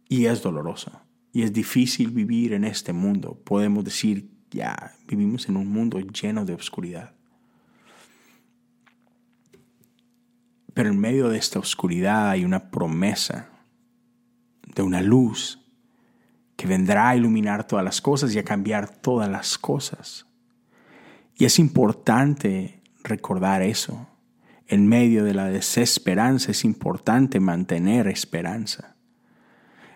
Y 0.08 0.25
es 0.25 0.41
doloroso. 0.41 1.01
Y 1.32 1.43
es 1.43 1.51
difícil 1.51 2.12
vivir 2.12 2.54
en 2.54 2.63
este 2.63 2.93
mundo. 2.93 3.41
Podemos 3.43 3.84
decir, 3.84 4.30
ya, 4.51 4.93
vivimos 5.08 5.49
en 5.49 5.58
un 5.58 5.67
mundo 5.67 5.99
lleno 5.99 6.45
de 6.45 6.54
oscuridad. 6.54 7.14
Pero 10.75 10.89
en 10.89 10.99
medio 10.99 11.29
de 11.29 11.38
esta 11.38 11.57
oscuridad 11.57 12.29
hay 12.29 12.43
una 12.43 12.69
promesa 12.69 13.47
de 14.75 14.81
una 14.81 15.01
luz 15.01 15.61
que 16.57 16.67
vendrá 16.67 17.09
a 17.09 17.15
iluminar 17.15 17.65
todas 17.65 17.85
las 17.85 18.01
cosas 18.01 18.35
y 18.35 18.39
a 18.39 18.43
cambiar 18.43 18.89
todas 18.89 19.29
las 19.29 19.57
cosas. 19.57 20.27
Y 21.33 21.45
es 21.45 21.59
importante 21.59 22.81
recordar 23.05 23.61
eso. 23.61 24.05
En 24.67 24.85
medio 24.85 25.23
de 25.23 25.33
la 25.33 25.45
desesperanza 25.45 26.51
es 26.51 26.65
importante 26.65 27.39
mantener 27.39 28.09
esperanza. 28.09 28.97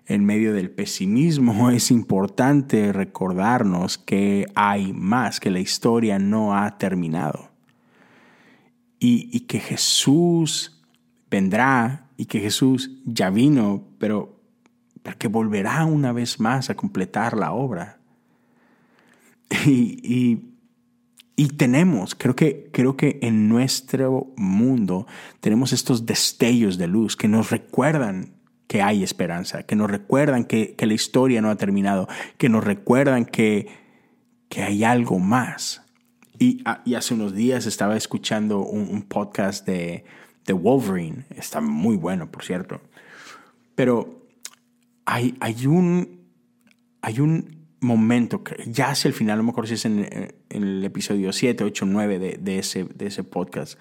En 0.05 0.23
medio 0.23 0.53
del 0.53 0.71
pesimismo 0.71 1.71
es 1.71 1.91
importante 1.91 2.93
recordarnos 2.93 3.97
que 3.97 4.45
hay 4.55 4.93
más, 4.93 5.41
que 5.41 5.51
la 5.51 5.59
historia 5.59 6.19
no 6.19 6.55
ha 6.55 6.77
terminado 6.77 7.48
y, 8.99 9.39
que 9.41 9.59
Jesús 9.59 10.81
vendrá 11.29 12.09
y 12.17 12.25
que 12.25 12.39
Jesús 12.39 12.91
ya 13.05 13.29
vino, 13.29 13.88
pero, 13.97 14.41
que 15.17 15.27
volverá 15.27 15.85
una 15.85 16.12
vez 16.12 16.39
más 16.39 16.69
a 16.69 16.75
completar 16.75 17.38
la 17.38 17.51
obra. 17.53 17.99
Y, 19.65 20.41
y, 21.35 21.47
tenemos, 21.47 22.15
creo 22.15 22.35
que, 22.35 22.69
creo 22.73 22.97
que 22.97 23.17
en 23.21 23.47
nuestro 23.47 24.33
mundo 24.35 25.07
tenemos 25.39 25.71
estos 25.71 26.05
destellos 26.05 26.77
de 26.77 26.88
luz 26.88 27.15
que 27.15 27.29
nos 27.29 27.49
recuerdan 27.49 28.33
que 28.69 28.83
hay 28.83 29.01
esperanza, 29.01 29.63
que 29.63 29.75
nos 29.75 29.89
recuerdan 29.89 30.45
que, 30.45 30.75
la 30.77 30.93
historia 30.93 31.41
no 31.41 31.49
ha 31.49 31.55
terminado, 31.55 32.07
que 32.38 32.49
nos 32.49 32.63
recuerdan 32.63 33.25
que, 33.25 33.67
que 34.47 34.62
hay 34.62 34.83
algo 34.83 35.17
más. 35.17 35.81
Ah, 36.65 36.82
y, 36.86 36.93
hace 36.93 37.13
unos 37.13 37.34
días 37.34 37.65
estaba 37.65 37.97
escuchando 37.97 38.60
un, 38.60 39.02
podcast 39.04 39.65
de, 39.65 40.06
de, 40.45 40.54
Wolverine. 40.54 41.25
Está 41.36 41.60
muy 41.60 41.97
bueno, 41.97 42.32
por 42.32 42.43
cierto. 42.43 42.82
Pero 43.75 44.25
hay, 45.06 45.36
hay, 45.41 45.67
un, 45.67 46.21
hay 47.02 47.19
un 47.19 47.67
momento, 47.82 48.43
que 48.43 48.56
ya 48.67 48.89
hacia 48.89 49.10
el 49.10 49.13
final, 49.13 49.38
no 49.38 49.43
me 49.43 49.49
acuerdo 49.52 49.67
si 49.67 49.73
es 49.73 49.86
en, 49.86 50.34
el 50.49 50.84
episodio 50.84 51.34
7, 51.34 51.63
8, 51.63 51.86
9 51.86 52.19
de, 52.19 52.38
de, 52.38 52.60
ese, 52.60 52.86
de 52.86 53.08
ese 53.08 53.23
podcast. 53.25 53.78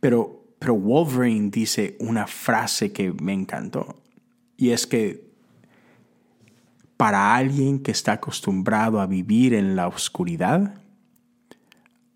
Pero, 0.00 0.44
pero 0.58 0.74
Wolverine 0.74 1.50
dice 1.50 1.96
una 2.00 2.26
frase 2.26 2.92
que 2.92 3.12
me 3.12 3.32
encantó. 3.32 4.02
Y 4.56 4.70
es 4.70 4.86
que 4.88 5.24
para 6.96 7.36
alguien 7.36 7.80
que 7.80 7.92
está 7.92 8.14
acostumbrado 8.14 9.00
a 9.00 9.06
vivir 9.06 9.54
en 9.54 9.76
la 9.76 9.86
oscuridad, 9.86 10.80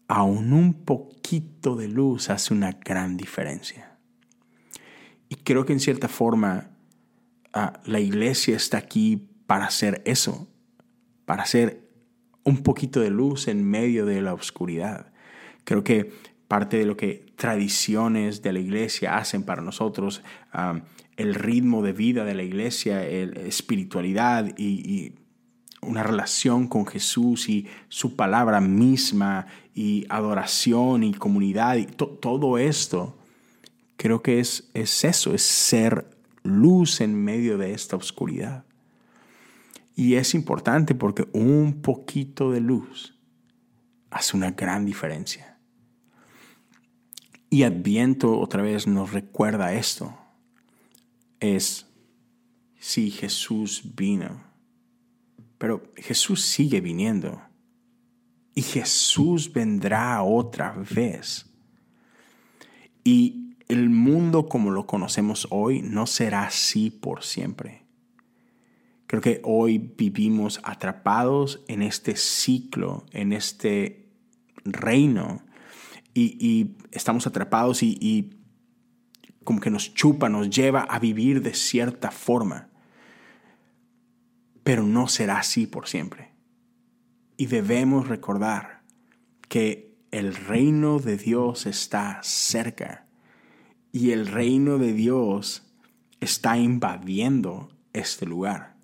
aún 0.09 0.55
un 0.55 0.73
poquito 0.73 1.77
de 1.77 1.87
luz 1.87 2.31
hace 2.31 2.55
una 2.55 2.73
gran 2.73 3.17
diferencia. 3.17 3.99
Y 5.29 5.37
creo 5.37 5.67
que 5.67 5.75
en 5.75 5.81
cierta 5.81 6.09
forma 6.09 6.71
ah, 7.53 7.81
la 7.85 8.01
iglesia 8.01 8.57
está 8.57 8.79
aquí 8.79 9.29
para 9.47 9.67
hacer 9.67 10.03
eso, 10.07 10.49
para 11.27 11.43
hacer 11.43 11.87
un 12.43 12.63
poquito 12.63 13.01
de 13.01 13.11
luz 13.11 13.47
en 13.49 13.63
medio 13.63 14.07
de 14.07 14.23
la 14.23 14.33
oscuridad. 14.33 15.13
Creo 15.65 15.85
que 15.85 16.11
parte 16.49 16.79
de 16.79 16.87
lo 16.87 16.97
que 16.97 17.27
tradiciones 17.37 18.41
de 18.41 18.55
la 18.55 18.61
iglesia 18.61 19.19
hacen 19.19 19.43
para 19.43 19.61
nosotros, 19.61 20.23
ah, 20.53 20.81
el 21.19 21.35
ritmo 21.35 21.83
de 21.83 21.93
vida 21.93 22.25
de 22.25 22.35
la 22.35 22.45
iglesia, 22.45 23.01
la 23.01 23.43
espiritualidad 23.43 24.57
y 24.57 25.13
una 25.83 26.03
relación 26.03 26.69
con 26.69 26.87
Jesús 26.87 27.49
y 27.49 27.67
su 27.89 28.17
palabra 28.17 28.61
misma 28.61 29.47
y 29.79 30.07
adoración 30.09 31.05
y 31.05 31.15
comunidad 31.15 31.77
y 31.77 31.87
todo 31.87 32.59
esto, 32.59 33.17
creo 33.97 34.25
que 34.25 34.41
es, 34.41 34.69
es 34.75 35.05
eso, 35.05 35.33
es 35.33 35.43
ser 35.43 36.11
luz 36.43 37.01
en 37.01 37.15
medio 37.15 37.59
de 37.59 37.73
esta 37.75 37.95
oscuridad. 37.95 38.65
Y 39.95 40.17
es 40.17 40.35
importante 40.35 40.97
porque 40.97 41.29
un 41.33 41.81
poquito 41.81 42.51
de 42.51 42.59
luz 42.61 43.15
hace 44.11 44.37
una 44.37 44.51
gran 44.51 44.85
diferencia. 44.85 45.57
Y 47.49 47.63
Adviento 47.63 48.37
otra 48.37 48.63
vez 48.63 48.89
nos 48.89 49.13
recuerda 49.13 49.75
esto. 49.75 50.19
Es 51.39 51.87
Sí, 52.81 53.13
Jesús 53.13 53.83
vino, 53.95 54.43
pero 55.57 55.93
Jesús 55.97 56.43
sigue 56.43 56.81
viniendo 56.81 57.48
y 58.59 58.63
Jesús 58.63 59.53
vendrá 59.53 60.21
otra 60.25 60.73
vez. 60.73 61.47
Y 63.05 63.55
el 63.69 63.89
mundo 63.89 64.49
como 64.49 64.73
lo 64.73 64.85
conocemos 64.85 65.47
hoy 65.51 65.81
no 65.81 66.09
será 66.09 66.43
así 66.43 66.91
por 66.91 67.23
siempre. 67.23 67.85
Creo 69.07 69.23
que 69.23 69.41
hoy 69.45 69.79
vivimos 69.79 70.59
atrapados 70.65 71.63
en 71.69 71.83
este 71.83 72.17
ciclo, 72.17 73.07
en 73.13 73.33
este 73.33 74.11
reino, 74.65 75.45
y, 76.13 76.75
estamos 76.91 77.29
atrapados 77.29 77.85
y, 77.85 77.97
y 78.01 78.41
como 79.45 79.61
que 79.61 79.71
nos 79.71 79.95
chupa, 79.95 80.29
nos 80.29 80.51
lleva 80.51 80.81
a 80.81 80.99
vivir 80.99 81.43
de 81.43 81.55
cierta 81.55 82.11
forma. 82.11 82.71
Pero 84.65 84.83
no 84.83 85.07
será 85.07 85.39
así 85.39 85.69
por 85.69 85.87
siempre. 85.87 86.28
Y 87.39 87.47
debemos 87.47 88.09
recordar 88.09 88.83
que 89.49 89.97
el 90.11 90.35
reino 90.35 90.99
de 90.99 91.17
Dios 91.17 91.65
está 91.65 92.21
cerca 92.23 93.07
y 93.93 94.11
el 94.11 94.27
reino 94.27 94.77
de 94.77 94.93
Dios 94.93 95.63
está 96.21 96.59
invadiendo 96.59 97.71
este 97.93 98.27
lugar. 98.27 98.75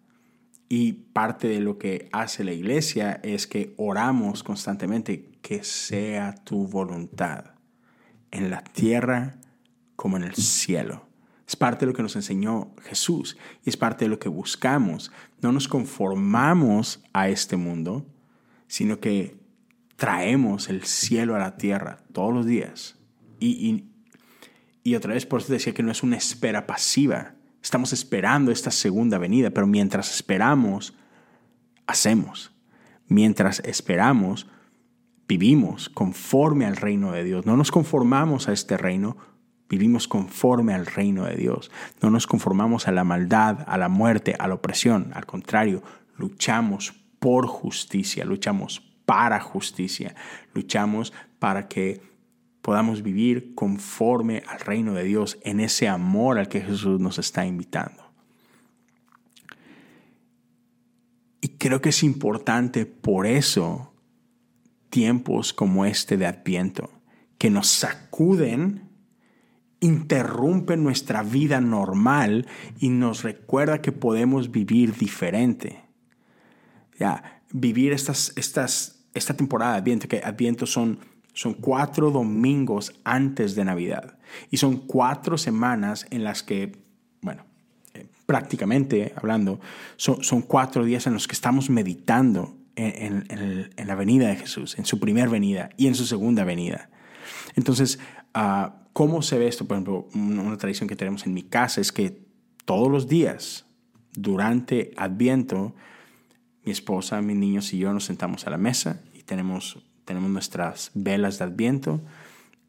Y 0.68 0.92
parte 0.92 1.48
de 1.48 1.60
lo 1.60 1.78
que 1.78 2.08
hace 2.12 2.44
la 2.44 2.52
iglesia 2.52 3.20
es 3.22 3.46
que 3.46 3.74
oramos 3.76 4.42
constantemente 4.42 5.32
que 5.42 5.62
sea 5.62 6.34
tu 6.44 6.66
voluntad 6.66 7.54
en 8.30 8.50
la 8.50 8.62
tierra 8.62 9.36
como 9.96 10.16
en 10.16 10.22
el 10.22 10.34
cielo. 10.34 11.06
Es 11.46 11.56
parte 11.56 11.80
de 11.84 11.90
lo 11.90 11.96
que 11.96 12.02
nos 12.02 12.16
enseñó 12.16 12.72
Jesús 12.82 13.36
y 13.64 13.68
es 13.68 13.76
parte 13.76 14.04
de 14.06 14.08
lo 14.08 14.18
que 14.18 14.28
buscamos. 14.28 15.12
No 15.42 15.52
nos 15.52 15.68
conformamos 15.68 17.02
a 17.12 17.28
este 17.28 17.56
mundo, 17.56 18.06
sino 18.66 19.00
que 19.00 19.37
traemos 19.96 20.68
el 20.68 20.85
cielo 20.85 21.35
a 21.37 21.38
la 21.38 21.57
tierra 21.57 21.98
todos 22.12 22.33
los 22.33 22.46
días. 22.46 22.98
Y, 23.40 23.85
y 24.83 24.94
otra 24.94 25.14
vez 25.14 25.27
por 25.27 25.40
eso 25.40 25.53
decía 25.53 25.74
que 25.74 25.83
no 25.83 25.92
es 25.92 26.03
una 26.03 26.16
espera 26.16 26.66
pasiva, 26.66 27.35
Estamos 27.64 27.94
esperando 27.94 28.53
esta 28.53 28.70
segunda 28.70 29.16
venida, 29.16 29.48
pero 29.48 29.66
mientras 29.66 30.14
esperamos, 30.14 30.94
hacemos. 31.87 32.53
Mientras 33.09 33.61
esperamos, 33.61 34.46
vivimos 35.27 35.88
conforme 35.88 36.66
al 36.66 36.77
reino 36.77 37.12
de 37.12 37.24
Dios. 37.24 37.46
No 37.46 37.57
nos 37.57 37.70
conformamos 37.70 38.48
a 38.48 38.53
este 38.53 38.77
reino, 38.77 39.16
vivimos 39.66 40.09
conforme 40.09 40.74
al 40.74 40.85
reino 40.85 41.24
de 41.24 41.37
Dios. 41.37 41.70
No 42.03 42.11
nos 42.11 42.27
conformamos 42.27 42.87
a 42.87 42.92
la 42.92 43.03
maldad, 43.03 43.64
a 43.66 43.79
la 43.79 43.88
muerte, 43.88 44.37
a 44.38 44.46
la 44.46 44.55
opresión. 44.55 45.12
Al 45.14 45.24
contrario, 45.24 45.83
luchamos 46.18 46.92
por 47.24 47.46
justicia, 47.46 48.22
luchamos 48.26 48.82
para 49.06 49.40
justicia, 49.40 50.14
luchamos 50.52 51.10
para 51.38 51.68
que 51.68 52.02
podamos 52.60 53.02
vivir 53.02 53.54
conforme 53.54 54.42
al 54.46 54.60
reino 54.60 54.92
de 54.92 55.04
Dios 55.04 55.38
en 55.40 55.60
ese 55.60 55.88
amor 55.88 56.38
al 56.38 56.48
que 56.48 56.60
Jesús 56.60 57.00
nos 57.00 57.18
está 57.18 57.46
invitando. 57.46 58.04
Y 61.40 61.48
creo 61.56 61.80
que 61.80 61.88
es 61.88 62.02
importante 62.02 62.84
por 62.84 63.26
eso 63.26 63.94
tiempos 64.90 65.54
como 65.54 65.87
este 65.87 66.18
de 66.18 66.26
Adviento, 66.26 66.90
que 67.38 67.48
nos 67.48 67.68
sacuden, 67.68 68.90
interrumpen 69.80 70.82
nuestra 70.82 71.22
vida 71.22 71.62
normal 71.62 72.46
y 72.78 72.90
nos 72.90 73.22
recuerda 73.22 73.80
que 73.80 73.92
podemos 73.92 74.50
vivir 74.50 74.94
diferente. 74.94 75.83
Ya, 76.98 77.42
vivir 77.50 77.92
estas, 77.92 78.33
estas, 78.37 79.04
esta 79.14 79.35
temporada 79.35 79.72
de 79.72 79.78
Adviento, 79.78 80.09
que 80.09 80.18
Adviento 80.18 80.66
son 80.66 80.98
son 81.35 81.54
cuatro 81.54 82.11
domingos 82.11 82.94
antes 83.04 83.54
de 83.54 83.64
Navidad. 83.64 84.16
Y 84.50 84.57
son 84.57 84.78
cuatro 84.78 85.37
semanas 85.37 86.07
en 86.11 86.24
las 86.24 86.42
que, 86.42 86.78
bueno, 87.20 87.44
eh, 87.92 88.07
prácticamente 88.24 89.12
hablando, 89.16 89.61
son, 89.96 90.22
son, 90.22 90.42
cuatro 90.42 90.85
días 90.85 91.07
en 91.07 91.12
los 91.12 91.28
que 91.28 91.35
estamos 91.35 91.68
meditando 91.68 92.57
en, 92.76 93.70
la 93.76 93.94
venida 93.94 94.28
de 94.28 94.37
Jesús, 94.37 94.78
en 94.78 94.85
su 94.85 94.98
primera 94.98 95.28
venida 95.28 95.70
y 95.76 95.88
en 95.88 95.94
su 95.94 96.07
segunda 96.07 96.44
venida. 96.44 96.88
Entonces, 97.57 97.98
ah, 98.33 98.83
¿cómo 98.92 99.20
se 99.20 99.38
ve 99.38 99.48
esto? 99.48 99.66
Por 99.66 99.76
ejemplo, 99.76 100.09
una 100.14 100.57
tradición 100.57 100.88
que 100.88 100.96
tenemos 100.96 101.26
en 101.26 101.35
mi 101.35 101.42
casa 101.42 101.80
es 101.80 101.92
que 101.92 102.24
todos 102.64 102.90
los 102.90 103.09
días, 103.09 103.66
durante 104.14 104.92
Adviento, 104.96 105.74
mi 106.64 106.72
esposa, 106.72 107.20
mis 107.22 107.37
niños 107.37 107.72
y 107.72 107.79
yo 107.79 107.92
nos 107.92 108.05
sentamos 108.05 108.46
a 108.46 108.50
la 108.50 108.59
mesa 108.59 109.03
y 109.14 109.22
tenemos 109.22 109.79
tenemos 110.05 110.31
nuestras 110.31 110.90
velas 110.94 111.38
de 111.38 111.44
adviento 111.44 112.03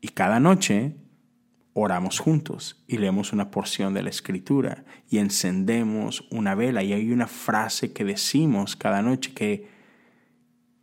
y 0.02 0.10
cada 0.10 0.40
noche 0.40 0.96
oramos 1.74 2.20
juntos 2.20 2.84
y 2.88 2.98
leemos 2.98 3.34
una 3.34 3.52
porción 3.52 3.94
de 3.94 4.02
la 4.02 4.10
escritura 4.10 4.86
y 5.10 5.18
encendemos 5.18 6.26
una 6.32 6.56
vela 6.56 6.84
y 6.84 6.94
hay 6.94 7.12
una 7.12 7.28
frase 7.28 7.92
que 7.92 8.06
decimos 8.06 8.78
cada 8.78 9.02
noche 9.02 9.34
que, 9.34 9.68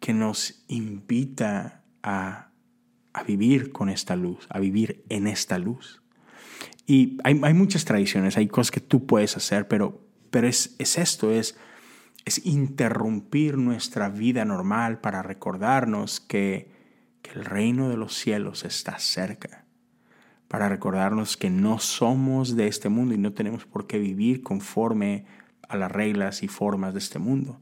que 0.01 0.13
nos 0.13 0.65
invita 0.69 1.83
a, 2.03 2.51
a 3.15 3.23
vivir 3.23 3.73
con 3.73 3.89
esta 3.89 4.17
luz, 4.17 4.47
a 4.51 4.59
vivir 4.59 5.05
en 5.09 5.27
esta 5.27 5.59
luz. 5.59 6.03
Y 6.87 7.17
hay, 7.25 7.41
hay, 7.43 7.55
muchas 7.55 7.87
tradiciones, 7.87 8.37
hay 8.37 8.49
cosas 8.49 8.71
que 8.71 8.81
tú 8.81 9.07
puedes 9.07 9.35
hacer, 9.37 9.69
pero, 9.69 10.05
pero 10.31 10.47
es, 10.47 10.77
es 10.79 10.99
esto, 10.99 11.33
es 11.33 11.57
es 12.25 12.45
interrumpir 12.47 13.57
nuestra 13.59 14.09
vida 14.09 14.45
normal 14.45 15.01
para 15.01 15.23
recordarnos 15.23 16.21
que, 16.21 16.71
el 17.33 17.47
reino 17.47 17.89
de 17.89 17.97
los 17.97 18.15
cielos 18.15 18.63
está 18.63 18.99
cerca, 18.99 19.65
para 20.49 20.69
recordarnos 20.69 21.39
que 21.39 21.49
no 21.49 21.79
somos 21.79 22.57
de 22.57 22.67
este 22.67 22.91
mundo 22.91 23.15
y 23.15 23.19
no 23.19 23.33
tenemos 23.33 23.65
por 23.65 23.87
qué 23.87 23.99
vivir 23.99 24.43
conforme 24.43 25.25
a 25.67 25.79
las 25.79 25.91
reglas 25.91 26.43
y 26.43 26.49
formas 26.49 26.93
de 26.93 26.99
este 26.99 27.19
mundo, 27.19 27.59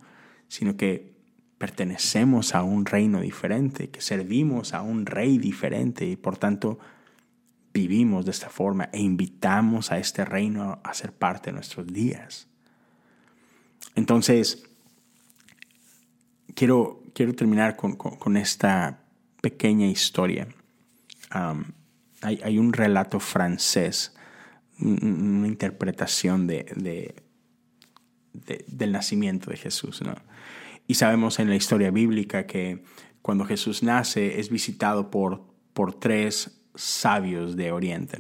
sino 0.49 0.77
que 0.77 1.15
pertenecemos 1.57 2.57
a 2.57 2.65
un 2.65 2.85
reino 2.85 3.21
diferente, 3.21 3.91
que 3.91 4.01
servimos 4.01 4.75
a 4.75 4.83
un 4.83 5.07
rey 5.07 5.39
diferente 5.39 6.05
y 6.05 6.17
por 6.17 6.37
tanto 6.37 6.81
vivimos 7.73 8.25
de 8.25 8.33
esta 8.33 8.49
forma 8.49 8.89
e 8.93 9.01
invitamos 9.01 9.93
a 9.93 9.99
este 9.99 10.25
reino 10.25 10.81
a 10.83 10.95
ser 10.95 11.13
parte 11.13 11.51
de 11.51 11.55
nuestros 11.55 11.87
días. 11.87 12.50
Entonces, 13.95 14.65
quiero, 16.55 17.03
quiero 17.15 17.35
terminar 17.35 17.77
con, 17.77 18.37
esta 18.37 19.01
pequeña 19.41 19.87
historia. 19.87 20.49
hay, 22.23 22.59
un 22.59 22.73
relato 22.73 23.21
francés, 23.21 24.15
una 24.79 25.47
interpretación 25.47 26.47
de, 26.47 27.15
del 28.33 28.93
nacimiento 28.93 29.51
de 29.51 29.57
Jesús. 29.57 30.03
Y 30.87 30.95
sabemos 30.95 31.39
en 31.39 31.49
la 31.49 31.57
historia 31.57 31.91
bíblica 31.91 32.47
que 32.47 32.85
cuando 33.23 33.45
Jesús 33.45 33.83
nace 33.83 34.41
es 34.41 34.51
visitado 34.51 35.11
por, 35.11 35.43
por 35.73 35.99
tres 35.99 36.63
sabios 36.75 37.57
de 37.57 37.73
Oriente. 37.73 38.19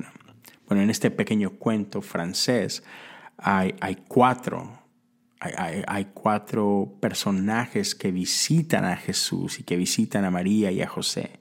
Bueno, 0.66 0.83
en 0.83 0.90
este 0.90 1.11
pequeño 1.11 1.51
cuento 1.51 2.01
francés 2.01 2.83
hay, 3.38 3.75
hay 3.81 3.96
cuatro 4.07 4.80
hay, 5.40 6.09
cuatro 6.12 6.96
personajes 7.00 7.94
que 7.94 8.12
visitan 8.12 8.85
a 8.85 8.96
Jesús 8.96 9.59
y 9.59 9.62
que 9.62 9.76
visitan 9.76 10.24
a 10.24 10.31
María 10.31 10.70
y 10.70 10.83
a 10.83 10.88
José. 10.88 11.40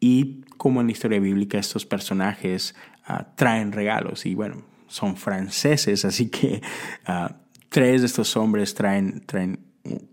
Y 0.00 0.42
como 0.58 0.80
en 0.80 0.88
la 0.88 0.92
historia 0.92 1.18
bíblica, 1.18 1.58
estos 1.58 1.86
personajes 1.86 2.74
ah, 3.06 3.28
traen 3.34 3.72
regalos 3.72 4.26
y 4.26 4.34
bueno, 4.34 4.62
son 4.86 5.16
franceses, 5.16 6.04
así 6.04 6.28
que 6.28 6.60
ah, 7.06 7.36
tres 7.70 8.02
de 8.02 8.06
estos 8.06 8.36
hombres 8.36 8.74
traen, 8.74 9.22
traen 9.24 9.60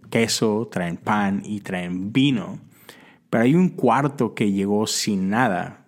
queso, 0.10 0.70
traen 0.72 0.98
pan 0.98 1.42
y 1.44 1.60
traen 1.60 2.14
vino. 2.14 2.60
Pero 3.30 3.44
hay 3.44 3.54
un 3.54 3.70
cuarto 3.70 4.34
que 4.34 4.52
llegó 4.52 4.88
sin 4.88 5.30
nada 5.30 5.86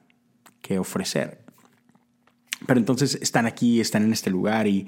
que 0.62 0.78
ofrecer. 0.78 1.42
Pero 2.68 2.80
entonces 2.80 3.18
están 3.22 3.46
aquí, 3.48 3.80
están 3.80 4.04
en 4.04 4.14
este 4.14 4.30
lugar 4.30 4.68
y, 4.68 4.88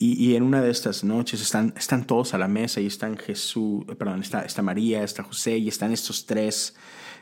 y, 0.00 0.36
en 0.36 0.44
una 0.44 0.62
de 0.62 0.70
estas 0.70 1.02
noches 1.02 1.42
están, 1.42 1.74
están 1.76 2.06
todos 2.06 2.32
a 2.32 2.38
la 2.38 2.46
mesa 2.46 2.80
y 2.80 2.86
están 2.86 3.16
Jesús, 3.16 3.84
perdón, 3.98 4.20
está, 4.20 4.42
está 4.42 4.62
María, 4.62 5.02
está 5.02 5.24
José 5.24 5.58
y 5.58 5.66
están 5.66 5.90
estos 5.90 6.24
tres, 6.24 6.76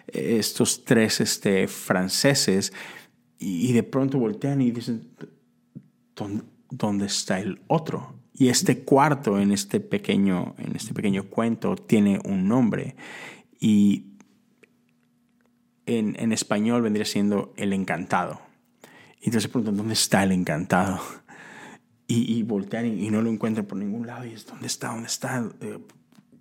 estos 0.09 0.85
tres 0.85 1.23
este, 1.23 1.69
franceses 1.69 2.75
y, 3.39 3.73
de 3.73 3.83
pronto 3.83 4.19
voltean 4.19 4.61
y 4.61 4.73
dicen, 4.73 5.09
¿dónde, 6.71 7.07
está 7.07 7.41
el 7.41 7.63
otro? 7.67 8.21
Y 8.35 8.49
este 8.49 8.85
cuarto 8.85 9.41
en 9.41 9.53
este 9.53 9.81
pequeño, 9.81 10.55
en 10.59 10.77
este 10.77 10.93
pequeño 10.93 11.31
cuento 11.31 11.77
tiene 11.77 12.21
un 12.27 12.47
nombre 12.47 12.95
y 13.59 14.05
en, 15.87 16.15
en 16.19 16.31
español 16.31 16.83
vendría 16.83 17.07
siendo 17.07 17.55
el 17.57 17.73
encantado. 17.73 18.43
Y 19.19 19.27
entonces 19.27 19.49
preguntan, 19.49 19.79
¿dónde 19.79 19.95
está 19.95 20.23
el 20.25 20.33
encantado? 20.33 21.01
Y, 22.09 22.43
voltean 22.45 22.87
y, 22.87 23.11
no 23.11 23.21
lo 23.21 23.31
encuentran 23.31 23.67
por 23.67 23.79
ningún 23.79 24.07
lado. 24.07 24.25
Y 24.27 24.33
es, 24.33 24.47
¿dónde 24.47 24.67
está? 24.67 24.89
¿Dónde 24.89 25.09
está? 25.09 25.45
Eh, 25.61 25.79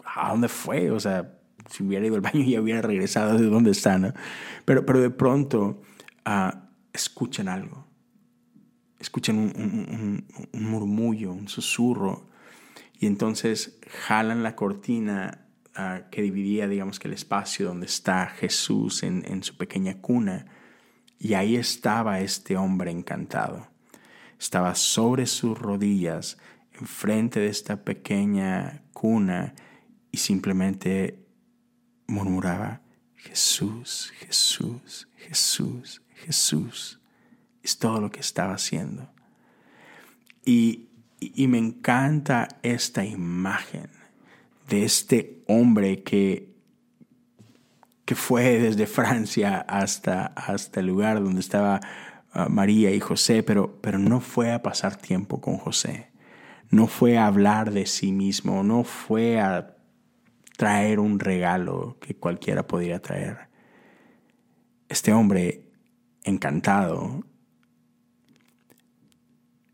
¿A 0.06 0.32
dónde 0.32 0.48
fue? 0.48 0.92
O 0.92 1.00
sea, 1.00 1.40
si 1.70 1.84
hubiera 1.84 2.06
ido 2.06 2.16
al 2.16 2.22
baño 2.22 2.44
ya 2.46 2.62
hubiera 2.62 2.82
regresado 2.82 3.38
de 3.38 3.46
dónde 3.46 3.72
está, 3.72 3.98
¿no? 3.98 4.14
Pero, 4.66 4.86
pero 4.86 5.02
de 5.02 5.10
pronto 5.10 5.82
uh, 6.28 6.58
escuchan 6.94 7.48
algo. 7.48 7.88
Escuchan 9.00 9.38
un, 9.38 10.26
murmullo, 10.54 11.32
un 11.32 11.48
susurro. 11.48 12.30
Y 13.00 13.08
entonces 13.08 13.80
jalan 14.06 14.44
la 14.44 14.56
cortina 14.56 15.48
uh, 15.78 16.10
que 16.12 16.22
dividía, 16.22 16.68
digamos 16.68 17.00
que 17.00 17.08
el 17.08 17.14
espacio 17.16 17.68
donde 17.68 17.88
está 17.88 18.28
Jesús 18.28 19.04
en, 19.04 19.24
en 19.28 19.44
su 19.44 19.58
pequeña 19.58 20.00
cuna. 20.00 20.46
Y 21.18 21.34
ahí 21.34 21.56
estaba 21.56 22.20
este 22.20 22.56
hombre 22.56 22.92
encantado 22.92 23.75
estaba 24.46 24.76
sobre 24.76 25.26
sus 25.26 25.58
rodillas 25.58 26.38
enfrente 26.80 27.40
de 27.40 27.48
esta 27.48 27.84
pequeña 27.84 28.84
cuna 28.94 29.56
y 30.12 30.18
simplemente 30.20 31.26
murmuraba, 32.06 32.82
Jesús, 33.16 34.14
Jesús, 34.20 35.08
Jesús, 35.16 36.04
Jesús. 36.14 37.00
Es 37.64 37.80
todo 37.80 38.00
lo 38.00 38.12
que 38.12 38.20
estaba 38.20 38.54
haciendo. 38.54 39.10
Y, 40.46 40.90
y 41.20 41.48
me 41.48 41.58
encanta 41.58 42.48
esta 42.62 43.04
imagen 43.04 43.90
de 44.70 44.86
este 44.86 45.44
hombre 45.48 46.04
que, 46.04 46.54
que 48.06 48.14
fue 48.14 48.60
desde 48.60 48.86
Francia 48.86 49.66
hasta, 49.68 50.28
hasta 50.28 50.82
el 50.82 50.86
lugar 50.86 51.24
donde 51.24 51.40
estaba 51.40 51.82
María 52.50 52.92
y 52.92 53.00
José, 53.00 53.44
pero, 53.44 53.80
pero 53.82 53.98
no 53.98 54.20
fue 54.20 54.52
a 54.52 54.62
pasar 54.62 54.98
tiempo 54.98 55.40
con 55.40 55.58
José, 55.58 56.12
no 56.70 56.88
fue 56.88 57.18
a 57.18 57.28
hablar 57.28 57.72
de 57.72 57.86
sí 57.86 58.12
mismo, 58.12 58.64
no 58.64 58.84
fue 58.84 59.40
a 59.40 59.78
traer 60.58 61.00
un 61.00 61.20
regalo 61.20 61.98
que 62.00 62.16
cualquiera 62.16 62.68
podría 62.68 63.02
traer. 63.02 63.50
Este 64.90 65.14
hombre 65.14 65.72
encantado 66.24 67.24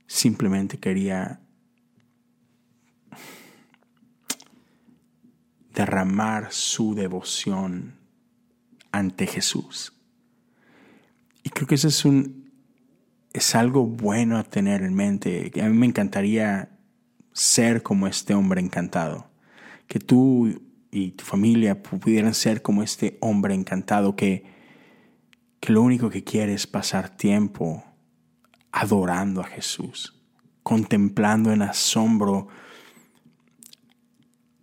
simplemente 0.05 0.77
quería 0.79 1.41
derramar 5.73 6.51
su 6.51 6.93
devoción 6.93 7.95
ante 8.91 9.25
Jesús. 9.25 9.93
Y 11.43 11.49
creo 11.49 11.67
que 11.67 11.75
ese 11.75 11.87
es 11.87 12.05
un 12.05 12.40
es 13.33 13.55
algo 13.55 13.85
bueno 13.85 14.37
a 14.37 14.43
tener 14.43 14.81
en 14.81 14.93
mente. 14.93 15.51
A 15.61 15.69
mí 15.69 15.77
me 15.77 15.85
encantaría 15.85 16.69
ser 17.33 17.81
como 17.81 18.07
este 18.07 18.33
hombre 18.33 18.61
encantado. 18.61 19.29
Que 19.87 19.99
tú 19.99 20.61
y 20.91 21.11
tu 21.11 21.23
familia 21.23 21.81
pudieran 21.81 22.33
ser 22.33 22.61
como 22.61 22.83
este 22.83 23.17
hombre 23.21 23.53
encantado 23.53 24.15
que, 24.15 24.45
que 25.59 25.71
lo 25.71 25.81
único 25.81 26.09
que 26.09 26.23
quiere 26.23 26.53
es 26.53 26.67
pasar 26.67 27.15
tiempo 27.15 27.83
adorando 28.71 29.41
a 29.41 29.45
Jesús, 29.45 30.21
contemplando 30.63 31.51
en 31.51 31.61
asombro 31.61 32.47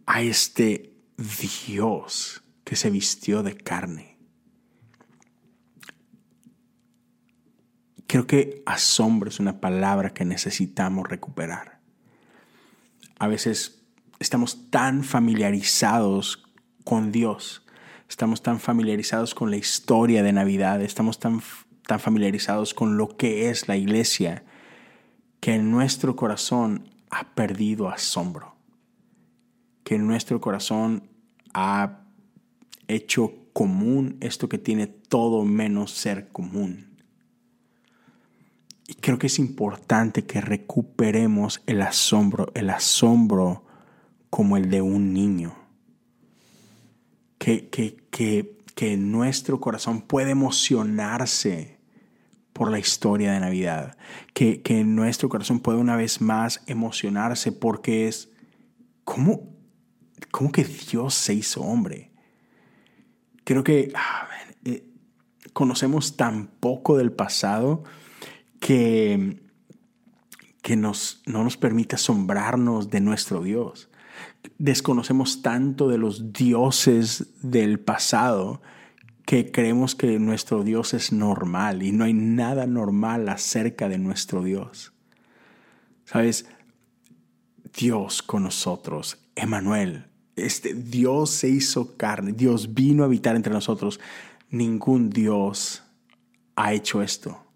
a 0.07 0.23
este 0.23 0.95
Dios 1.67 2.43
que 2.65 2.77
se 2.77 2.91
vistió 2.91 3.43
de 3.43 3.57
carne 3.57 4.08
Creo 8.09 8.27
que 8.27 8.63
asombro 8.65 9.29
es 9.29 9.39
una 9.39 9.61
palabra 9.61 10.15
que 10.15 10.25
necesitamos 10.25 11.07
recuperar. 11.07 11.79
A 13.19 13.29
veces 13.29 13.83
estamos 14.19 14.71
tan 14.71 15.05
familiarizados 15.05 16.43
con 16.85 17.13
Dios, 17.13 17.67
estamos 18.09 18.43
tan 18.43 18.61
familiarizados 18.61 19.35
con 19.35 19.51
la 19.51 19.59
historia 19.59 20.23
de 20.23 20.33
Navidad, 20.33 20.81
estamos 20.81 21.19
tan, 21.19 21.43
tan 21.87 22.01
familiarizados 22.01 22.73
con 22.73 22.97
lo 22.97 23.15
que 23.19 23.51
es 23.51 23.69
la 23.69 23.77
iglesia, 23.77 24.43
que 25.41 25.57
en 25.57 25.71
nuestro 25.71 26.17
corazón 26.17 26.89
ha 27.11 27.35
perdido 27.35 27.91
asombro, 27.91 28.57
que 29.85 29.97
en 29.97 30.07
nuestro 30.07 30.41
corazón 30.41 31.11
ha 31.53 32.05
hecho 32.87 33.35
común 33.53 34.17
esto 34.21 34.49
que 34.49 34.57
tiene 34.57 34.87
todo 34.87 35.45
menos 35.45 35.91
ser 35.91 36.29
común 36.29 36.88
y 38.91 38.95
creo 38.95 39.19
que 39.19 39.27
es 39.27 39.39
importante 39.39 40.25
que 40.25 40.41
recuperemos 40.41 41.63
el 41.67 41.83
asombro, 41.83 42.51
el 42.55 42.71
asombro 42.71 43.67
como 44.31 44.57
el 44.57 44.71
de 44.71 44.81
un 44.81 45.13
niño. 45.13 45.55
Que, 47.37 47.69
que, 47.69 47.99
que, 48.11 48.59
que 48.75 48.97
nuestro 48.97 49.61
corazón 49.61 50.01
puede 50.01 50.31
emocionarse 50.31 51.79
por 52.55 52.71
la 52.71 52.79
historia 52.79 53.33
de 53.33 53.41
Navidad. 53.41 53.99
Que, 54.33 54.63
que 54.63 54.83
nuestro 54.85 55.29
corazón 55.29 55.61
puede 55.61 55.77
una 55.77 55.95
vez 55.95 56.23
más 56.23 56.63
emocionarse 56.67 57.53
porque 57.53 58.09
es, 58.09 58.31
¿cómo, 59.05 59.55
cómo 60.31 60.51
que 60.51 60.65
Dios 60.65 61.13
se 61.13 61.35
hizo 61.35 61.61
hombre? 61.61 62.11
Creo 63.45 63.63
que 63.63 63.93
ah, 63.95 64.29
eh, 64.65 64.89
conocemos 65.53 66.17
tan 66.17 66.47
poco 66.47 66.97
del 66.97 67.13
pasado 67.13 67.85
que, 68.61 69.43
que 70.63 70.77
nos, 70.77 71.23
no 71.27 71.45
nos 71.45 71.57
permite 71.57 71.97
asombrarnos 71.97 72.91
de 72.91 73.01
nuestro 73.01 73.43
Dios. 73.43 73.91
Desconocemos 74.59 75.43
tanto 75.43 75.89
de 75.89 75.99
los 75.99 76.33
dioses 76.33 77.29
del 77.43 77.81
pasado 77.81 78.61
que 79.27 79.51
creemos 79.51 79.95
que 79.95 80.19
nuestro 80.19 80.65
Dios 80.65 80.95
es 80.95 81.13
normal 81.13 81.83
y 81.83 81.93
no 81.93 82.05
hay 82.05 82.15
nada 82.15 82.67
normal 82.67 83.29
acerca 83.29 83.89
de 83.89 83.99
nuestro 83.99 84.43
Dios. 84.43 84.93
¿Sabes? 86.07 86.47
Dios 87.77 88.23
con 88.23 88.45
nosotros, 88.45 89.19
Emanuel, 89.37 90.07
este 90.35 90.73
Dios 90.75 91.31
se 91.31 91.49
hizo 91.49 91.97
carne, 91.97 92.33
Dios 92.33 92.75
vino 92.75 93.03
a 93.03 93.07
habitar 93.07 93.37
entre 93.37 93.53
nosotros. 93.53 94.01
Ningún 94.51 95.11
Dios 95.11 95.83
ha 96.57 96.73
hecho 96.73 97.03
esto. 97.03 97.48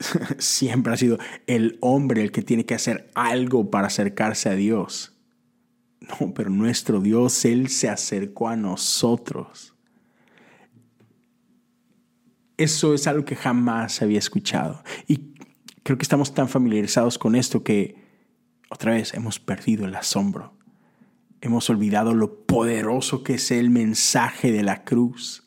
siempre 0.38 0.92
ha 0.92 0.96
sido 0.96 1.18
el 1.46 1.78
hombre 1.80 2.22
el 2.22 2.32
que 2.32 2.42
tiene 2.42 2.64
que 2.64 2.74
hacer 2.74 3.10
algo 3.14 3.70
para 3.70 3.88
acercarse 3.88 4.48
a 4.48 4.54
Dios. 4.54 5.16
No, 6.00 6.32
pero 6.34 6.50
nuestro 6.50 7.00
Dios, 7.00 7.44
Él 7.44 7.68
se 7.68 7.88
acercó 7.88 8.48
a 8.48 8.56
nosotros. 8.56 9.74
Eso 12.56 12.94
es 12.94 13.06
algo 13.06 13.24
que 13.24 13.36
jamás 13.36 14.02
había 14.02 14.18
escuchado. 14.18 14.82
Y 15.06 15.34
creo 15.82 15.98
que 15.98 16.02
estamos 16.02 16.34
tan 16.34 16.48
familiarizados 16.48 17.18
con 17.18 17.34
esto 17.34 17.62
que 17.62 17.96
otra 18.70 18.92
vez 18.92 19.14
hemos 19.14 19.38
perdido 19.38 19.84
el 19.86 19.94
asombro. 19.94 20.54
Hemos 21.40 21.70
olvidado 21.70 22.14
lo 22.14 22.44
poderoso 22.44 23.22
que 23.22 23.34
es 23.34 23.50
el 23.50 23.70
mensaje 23.70 24.52
de 24.52 24.62
la 24.62 24.84
cruz. 24.84 25.44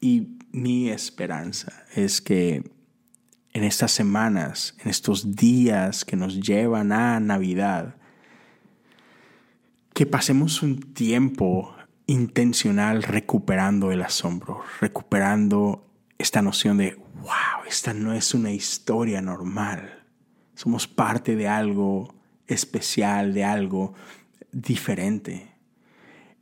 Y 0.00 0.38
mi 0.52 0.90
esperanza 0.90 1.84
es 1.94 2.20
que 2.20 2.70
en 3.52 3.64
estas 3.64 3.92
semanas, 3.92 4.74
en 4.80 4.90
estos 4.90 5.34
días 5.34 6.04
que 6.04 6.16
nos 6.16 6.40
llevan 6.40 6.92
a 6.92 7.20
Navidad, 7.20 7.96
que 9.94 10.06
pasemos 10.06 10.62
un 10.62 10.80
tiempo 10.94 11.74
intencional 12.06 13.02
recuperando 13.02 13.92
el 13.92 14.02
asombro, 14.02 14.62
recuperando 14.80 15.86
esta 16.18 16.40
noción 16.40 16.78
de, 16.78 16.94
wow, 16.94 17.66
esta 17.68 17.92
no 17.92 18.14
es 18.14 18.32
una 18.32 18.52
historia 18.52 19.20
normal. 19.20 20.04
Somos 20.54 20.86
parte 20.86 21.36
de 21.36 21.48
algo 21.48 22.14
especial, 22.46 23.34
de 23.34 23.44
algo 23.44 23.94
diferente 24.50 25.51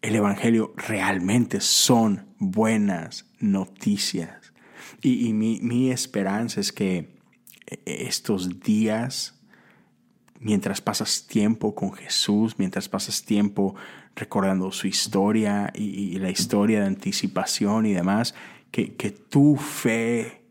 el 0.03 0.16
Evangelio 0.16 0.72
realmente 0.76 1.61
son 1.61 2.26
buenas 2.38 3.26
noticias. 3.38 4.53
Y, 5.03 5.32
mi, 5.32 5.90
esperanza 5.90 6.61
es 6.61 6.72
que 6.72 7.18
e, 7.66 7.80
estos 8.07 8.61
días, 8.61 9.40
mientras 10.38 10.80
pasas 10.80 11.26
tiempo 11.26 11.74
con 11.74 11.92
Jesús, 11.92 12.59
mientras 12.59 12.88
pasas 12.88 13.24
tiempo 13.24 13.74
recordando 14.14 14.72
su 14.72 14.86
historia 14.86 15.72
y, 15.74 16.18
la 16.18 16.30
historia 16.30 16.80
de 16.80 16.86
anticipación 16.86 17.86
y 17.86 17.92
demás, 17.92 18.34
que, 18.70 18.94
que 18.94 19.11
tu 19.11 19.57
fe 19.57 20.42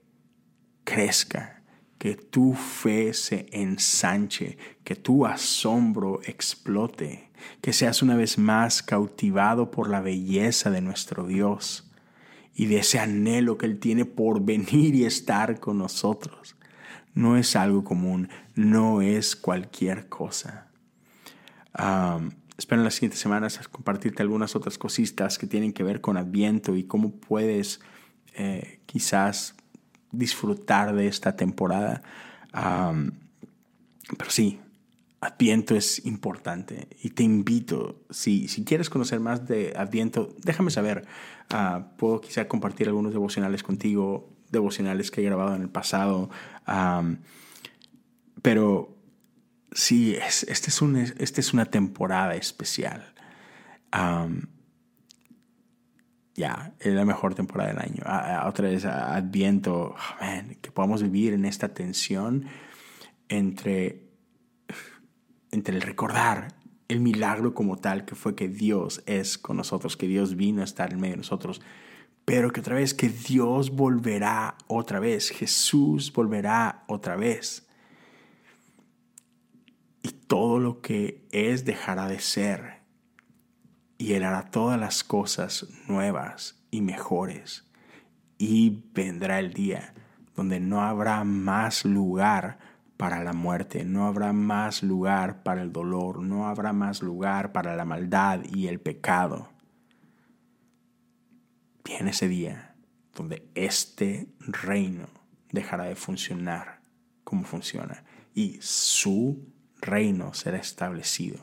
crezca, 0.83 1.63
que 1.97 2.15
tu 2.15 2.53
fe 2.53 3.13
se 3.13 3.45
ensanche, 3.51 4.57
que 4.83 4.95
tu 4.95 5.25
asombro 5.25 6.21
explote, 6.23 7.28
que 7.61 7.73
seas 7.73 8.01
una 8.01 8.15
vez 8.15 8.37
más 8.37 8.83
cautivado 8.83 9.71
por 9.71 9.89
la 9.89 10.01
belleza 10.01 10.69
de 10.69 10.81
nuestro 10.81 11.25
Dios 11.25 11.89
y 12.55 12.65
de 12.65 12.79
ese 12.79 12.99
anhelo 12.99 13.57
que 13.57 13.65
Él 13.65 13.79
tiene 13.79 14.05
por 14.05 14.41
venir 14.45 14.95
y 14.95 15.05
estar 15.05 15.59
con 15.59 15.77
nosotros. 15.77 16.55
no 17.13 17.37
es 17.37 17.55
algo 17.55 17.83
común, 17.83 18.29
no 18.55 19.01
es 19.01 19.35
cualquier 19.35 20.07
cosa. 20.09 20.67
espero 22.57 22.81
en 22.81 22.85
las 22.85 22.95
siguientes 22.95 23.19
semanas 23.19 23.59
compartirte 23.69 24.21
algunas 24.21 24.55
otras 24.55 24.77
cositas 24.77 25.37
que 25.37 25.47
tienen 25.47 25.73
que 25.73 25.83
ver 25.83 26.01
con 26.01 26.17
Adviento 26.17 26.75
y 26.75 26.83
cómo 26.83 27.11
puedes 27.11 27.81
eh, 28.35 28.79
quizás 28.85 29.55
disfrutar 30.11 30.95
de 30.95 31.07
esta 31.07 31.35
temporada. 31.35 32.01
pero 32.51 34.29
sí, 34.29 34.59
Adviento 35.21 35.75
es 35.75 36.05
importante 36.05 36.87
y 37.03 37.09
te 37.09 37.23
invito, 37.23 38.05
si, 38.09 38.47
si 38.47 38.63
quieres 38.63 38.89
conocer 38.89 39.19
más 39.19 39.45
de 39.47 39.73
Adviento, 39.75 40.33
déjame 40.43 40.71
saber. 40.71 41.05
Ah, 41.49 41.91
puedo 41.97 42.21
quizá 42.21 42.47
compartir 42.47 42.87
algunos 42.87 43.11
devocionales 43.11 43.61
contigo, 43.61 44.33
devocionales 44.49 45.11
que 45.11 45.19
he 45.19 45.25
grabado 45.25 45.55
en 45.55 45.61
el 45.61 45.69
pasado. 45.69 46.29
pero 48.41 48.97
sí, 49.73 50.15
es, 50.15 50.43
este, 50.43 50.69
es 50.69 50.81
un, 50.81 50.95
este 50.95 51.41
es 51.41 51.53
una 51.53 51.65
temporada 51.65 52.35
especial. 52.35 53.13
ya, 56.33 56.73
es 56.79 56.93
la 56.93 57.03
mejor 57.03 57.35
temporada 57.35 57.73
del 57.73 57.79
año. 57.79 58.03
otra 58.47 58.69
vez, 58.69 58.85
Adviento, 58.85 59.95
que 60.61 60.71
podamos 60.71 61.03
vivir 61.03 61.33
en 61.33 61.43
esta 61.43 61.73
tensión 61.73 62.45
entre 63.27 64.08
entre 65.51 65.75
el 65.75 65.81
recordar 65.81 66.55
el 66.87 66.99
milagro 66.99 67.53
como 67.53 67.77
tal 67.77 68.03
que 68.03 68.15
fue 68.15 68.35
que 68.35 68.47
Dios 68.47 69.03
es 69.05 69.37
con 69.37 69.57
nosotros, 69.57 69.95
que 69.95 70.07
Dios 70.07 70.35
vino 70.35 70.61
a 70.61 70.65
estar 70.65 70.91
en 70.91 70.99
medio 70.99 71.13
de 71.13 71.17
nosotros, 71.17 71.61
pero 72.25 72.51
que 72.51 72.59
otra 72.59 72.75
vez 72.75 72.93
que 72.93 73.09
Dios 73.09 73.71
volverá 73.71 74.55
otra 74.67 74.99
vez, 74.99 75.29
Jesús 75.29 76.11
volverá 76.11 76.83
otra 76.87 77.15
vez. 77.15 77.67
Y 80.01 80.09
todo 80.09 80.59
lo 80.59 80.81
que 80.81 81.27
es 81.31 81.65
dejará 81.65 82.07
de 82.07 82.19
ser 82.19 82.79
y 83.99 84.13
Él 84.13 84.23
hará 84.23 84.49
todas 84.49 84.79
las 84.79 85.03
cosas 85.03 85.67
nuevas 85.87 86.63
y 86.71 86.81
mejores. 86.81 87.65
Y 88.37 88.83
vendrá 88.93 89.39
el 89.39 89.53
día 89.53 89.93
donde 90.35 90.59
no 90.59 90.81
habrá 90.81 91.23
más 91.25 91.83
lugar 91.83 92.59
para 92.99 93.23
la 93.23 93.31
muerte, 93.31 93.85
no 93.85 94.07
habrá 94.07 94.33
más 94.33 94.83
lugar 94.83 95.41
para 95.41 95.61
el 95.61 95.71
dolor, 95.71 96.21
no 96.21 96.49
habrá 96.49 96.73
más 96.73 97.01
lugar 97.01 97.53
para 97.53 97.77
la 97.77 97.85
maldad 97.85 98.41
y 98.43 98.67
el 98.67 98.81
pecado. 98.81 99.47
Viene 101.85 102.11
ese 102.11 102.27
día 102.27 102.75
donde 103.15 103.49
este 103.55 104.27
reino 104.39 105.07
dejará 105.49 105.85
de 105.85 105.95
funcionar 105.95 106.81
como 107.23 107.45
funciona 107.45 108.03
y 108.35 108.57
su 108.59 109.47
reino 109.79 110.33
será 110.33 110.57
establecido 110.57 111.39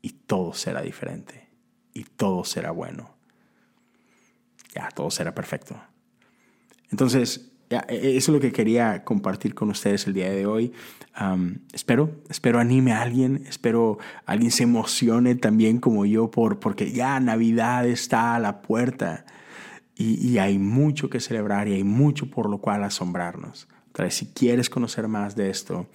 y 0.00 0.12
todo 0.12 0.54
será 0.54 0.80
diferente 0.80 1.46
y 1.92 2.04
todo 2.04 2.44
será 2.44 2.70
bueno. 2.70 3.18
Ya, 4.74 4.88
todo 4.88 5.10
será 5.10 5.34
perfecto. 5.34 5.78
Entonces, 6.90 7.51
eso 7.80 7.88
es 7.88 8.28
lo 8.28 8.40
que 8.40 8.52
quería 8.52 9.04
compartir 9.04 9.54
con 9.54 9.70
ustedes 9.70 10.06
el 10.06 10.14
día 10.14 10.30
de 10.30 10.46
hoy. 10.46 10.72
espero, 11.72 12.10
espero 12.28 12.58
anime 12.58 12.92
a 12.92 13.02
alguien, 13.02 13.44
espero 13.48 13.98
alguien 14.26 14.50
se 14.50 14.64
emocione 14.64 15.34
también 15.34 15.78
como 15.78 16.04
yo 16.04 16.30
por, 16.30 16.60
porque 16.60 16.92
ya 16.92 17.18
Navidad 17.20 17.86
está 17.86 18.34
a 18.34 18.38
la 18.40 18.62
puerta 18.62 19.24
y, 19.94 20.38
hay 20.38 20.58
mucho 20.58 21.10
que 21.10 21.20
celebrar 21.20 21.68
y 21.68 21.74
hay 21.74 21.84
mucho 21.84 22.28
por 22.30 22.48
lo 22.48 22.58
cual 22.58 22.82
asombrarnos. 22.84 23.68
Si 24.10 24.26
quieres 24.26 24.70
conocer 24.70 25.06
más 25.06 25.36
de 25.36 25.50
esto, 25.50 25.86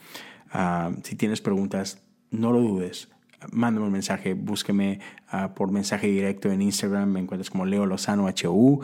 si 1.03 1.15
tienes 1.15 1.41
preguntas, 1.41 2.01
no 2.32 2.51
lo 2.51 2.61
dudes. 2.61 3.09
Mándame 3.51 3.86
un 3.86 3.91
mensaje, 3.91 4.34
búsqueme 4.34 4.99
ah, 5.30 5.53
por 5.53 5.71
mensaje 5.71 6.07
directo 6.07 6.51
en 6.51 6.61
Instagram, 6.61 7.11
me 7.11 7.19
encuentras 7.19 7.51
como 7.51 7.65
Leo 7.65 7.86
Lozano 7.86 8.28
HU 8.28 8.82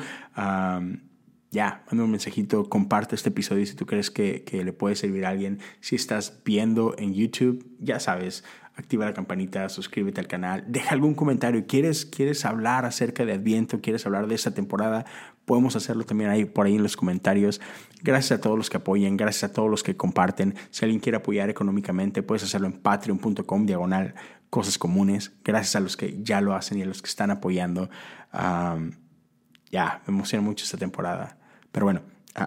ya, 1.54 1.84
manda 1.86 2.04
un 2.04 2.10
mensajito, 2.10 2.68
comparte 2.68 3.14
este 3.14 3.30
episodio 3.30 3.64
si 3.68 3.76
tú 3.76 3.86
crees 3.86 4.10
que, 4.10 4.44
le 4.52 4.74
puede 4.74 4.96
servir 4.96 5.24
a 5.28 5.30
alguien. 5.30 5.60
Si 5.82 5.96
estás 5.96 6.42
viendo 6.44 6.96
en 6.98 7.14
YouTube, 7.14 7.64
ya 7.80 8.00
sabes, 8.00 8.44
activa 8.74 9.06
la 9.06 9.14
campanita, 9.14 9.70
suscríbete 9.70 10.20
al 10.20 10.28
canal, 10.28 10.66
deja 10.68 10.96
algún 10.96 11.14
comentario. 11.14 11.68
¿Quieres, 11.68 12.08
¿Quieres 12.08 12.44
hablar 12.46 12.86
acerca 12.86 13.24
de 13.24 13.34
Adviento? 13.34 13.82
¿Quieres 13.82 14.04
hablar 14.08 14.26
de 14.26 14.34
esta 14.34 14.56
temporada? 14.56 15.06
Podemos 15.46 15.76
hacerlo 15.76 16.06
también 16.06 16.32
ahí, 16.32 16.46
por 16.46 16.66
ahí 16.66 16.76
en 16.76 16.82
los 16.82 16.98
comentarios. 16.98 17.62
Gracias 18.02 18.40
a 18.40 18.42
todos 18.42 18.58
los 18.58 18.72
que 18.72 18.78
apoyan, 18.78 19.16
gracias 19.16 19.52
a 19.52 19.54
todos 19.54 19.70
los 19.70 19.84
que 19.84 19.96
comparten. 19.96 20.56
Si 20.72 20.84
alguien 20.84 21.02
quiere 21.02 21.18
apoyar 21.18 21.52
económicamente, 21.52 22.24
puedes 22.24 22.42
hacerlo 22.42 22.66
en 22.66 22.74
patreon.com 22.74 23.68
diagonal 23.68 24.16
cosas 24.50 24.80
comunes. 24.80 25.34
Gracias 25.44 25.76
a 25.76 25.82
los 25.82 25.98
que 25.98 26.18
ya 26.24 26.42
lo 26.42 26.56
hacen 26.56 26.80
y 26.80 26.82
a 26.82 26.88
los 26.88 27.04
que 27.04 27.10
están 27.10 27.30
apoyando. 27.30 27.92
ya, 28.32 30.02
me 30.08 30.14
emociona 30.14 30.42
mucho 30.42 30.66
esta 30.66 30.80
temporada. 30.80 31.38
Pero 31.74 31.88
bueno, 31.88 32.02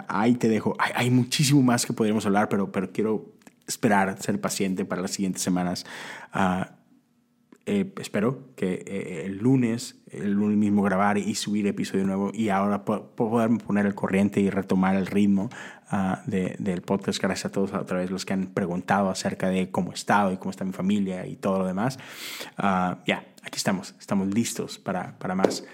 ahí 0.08 0.36
te 0.36 0.48
dejo. 0.48 0.74
Hay, 0.78 1.10
muchísimo 1.10 1.60
más 1.60 1.84
que 1.84 1.92
podríamos 1.92 2.24
hablar, 2.24 2.48
pero, 2.48 2.72
pero 2.72 2.90
quiero 2.92 3.34
esperar, 3.66 4.16
ser 4.22 4.40
paciente 4.40 4.86
para 4.86 5.02
las 5.02 5.10
siguientes 5.10 5.42
semanas. 5.42 5.84
Ah, 6.32 6.70
eh, 7.68 7.92
espero 8.00 8.54
que 8.54 8.84
eh, 8.86 9.26
el 9.26 9.38
lunes, 9.38 9.96
el 10.12 10.30
lunes 10.30 10.56
mismo 10.56 10.82
grabar 10.82 11.18
y 11.18 11.34
subir 11.34 11.66
episodio 11.66 12.04
nuevo 12.04 12.30
y 12.32 12.48
ahora 12.50 12.84
poderme 12.84 13.58
poner 13.58 13.86
al 13.86 13.94
corriente 13.96 14.40
y 14.40 14.50
retomar 14.50 14.94
el 14.94 15.06
ritmo 15.06 15.50
ah, 15.90 16.22
del 16.26 16.82
podcast. 16.82 17.20
Gracias 17.20 17.46
a 17.46 17.50
todos 17.50 17.74
otra 17.74 17.98
vez 17.98 18.12
los 18.12 18.24
que 18.24 18.34
han 18.34 18.46
preguntado 18.46 19.10
acerca 19.10 19.48
de 19.48 19.72
cómo 19.72 19.90
he 19.90 19.94
estado 19.94 20.30
y 20.32 20.36
cómo 20.36 20.52
está 20.52 20.64
mi 20.64 20.72
familia 20.72 21.26
y 21.26 21.34
todo 21.34 21.58
lo 21.58 21.66
demás. 21.66 21.98
Ah, 22.56 22.98
ya, 23.04 23.26
aquí 23.42 23.56
estamos, 23.56 23.96
estamos 23.98 24.32
listos 24.32 24.78
para, 24.78 25.18
para 25.18 25.34
más. 25.34 25.64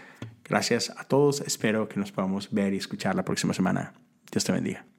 Gracias 0.44 0.90
a 0.96 1.04
todos. 1.04 1.40
Espero 1.40 1.88
que 1.88 1.98
nos 1.98 2.12
podamos 2.12 2.50
ver 2.50 2.74
y 2.74 2.78
escuchar 2.78 3.14
la 3.14 3.24
próxima 3.24 3.54
semana. 3.54 3.94
Dios 4.30 4.44
te 4.44 4.52
bendiga. 4.52 4.91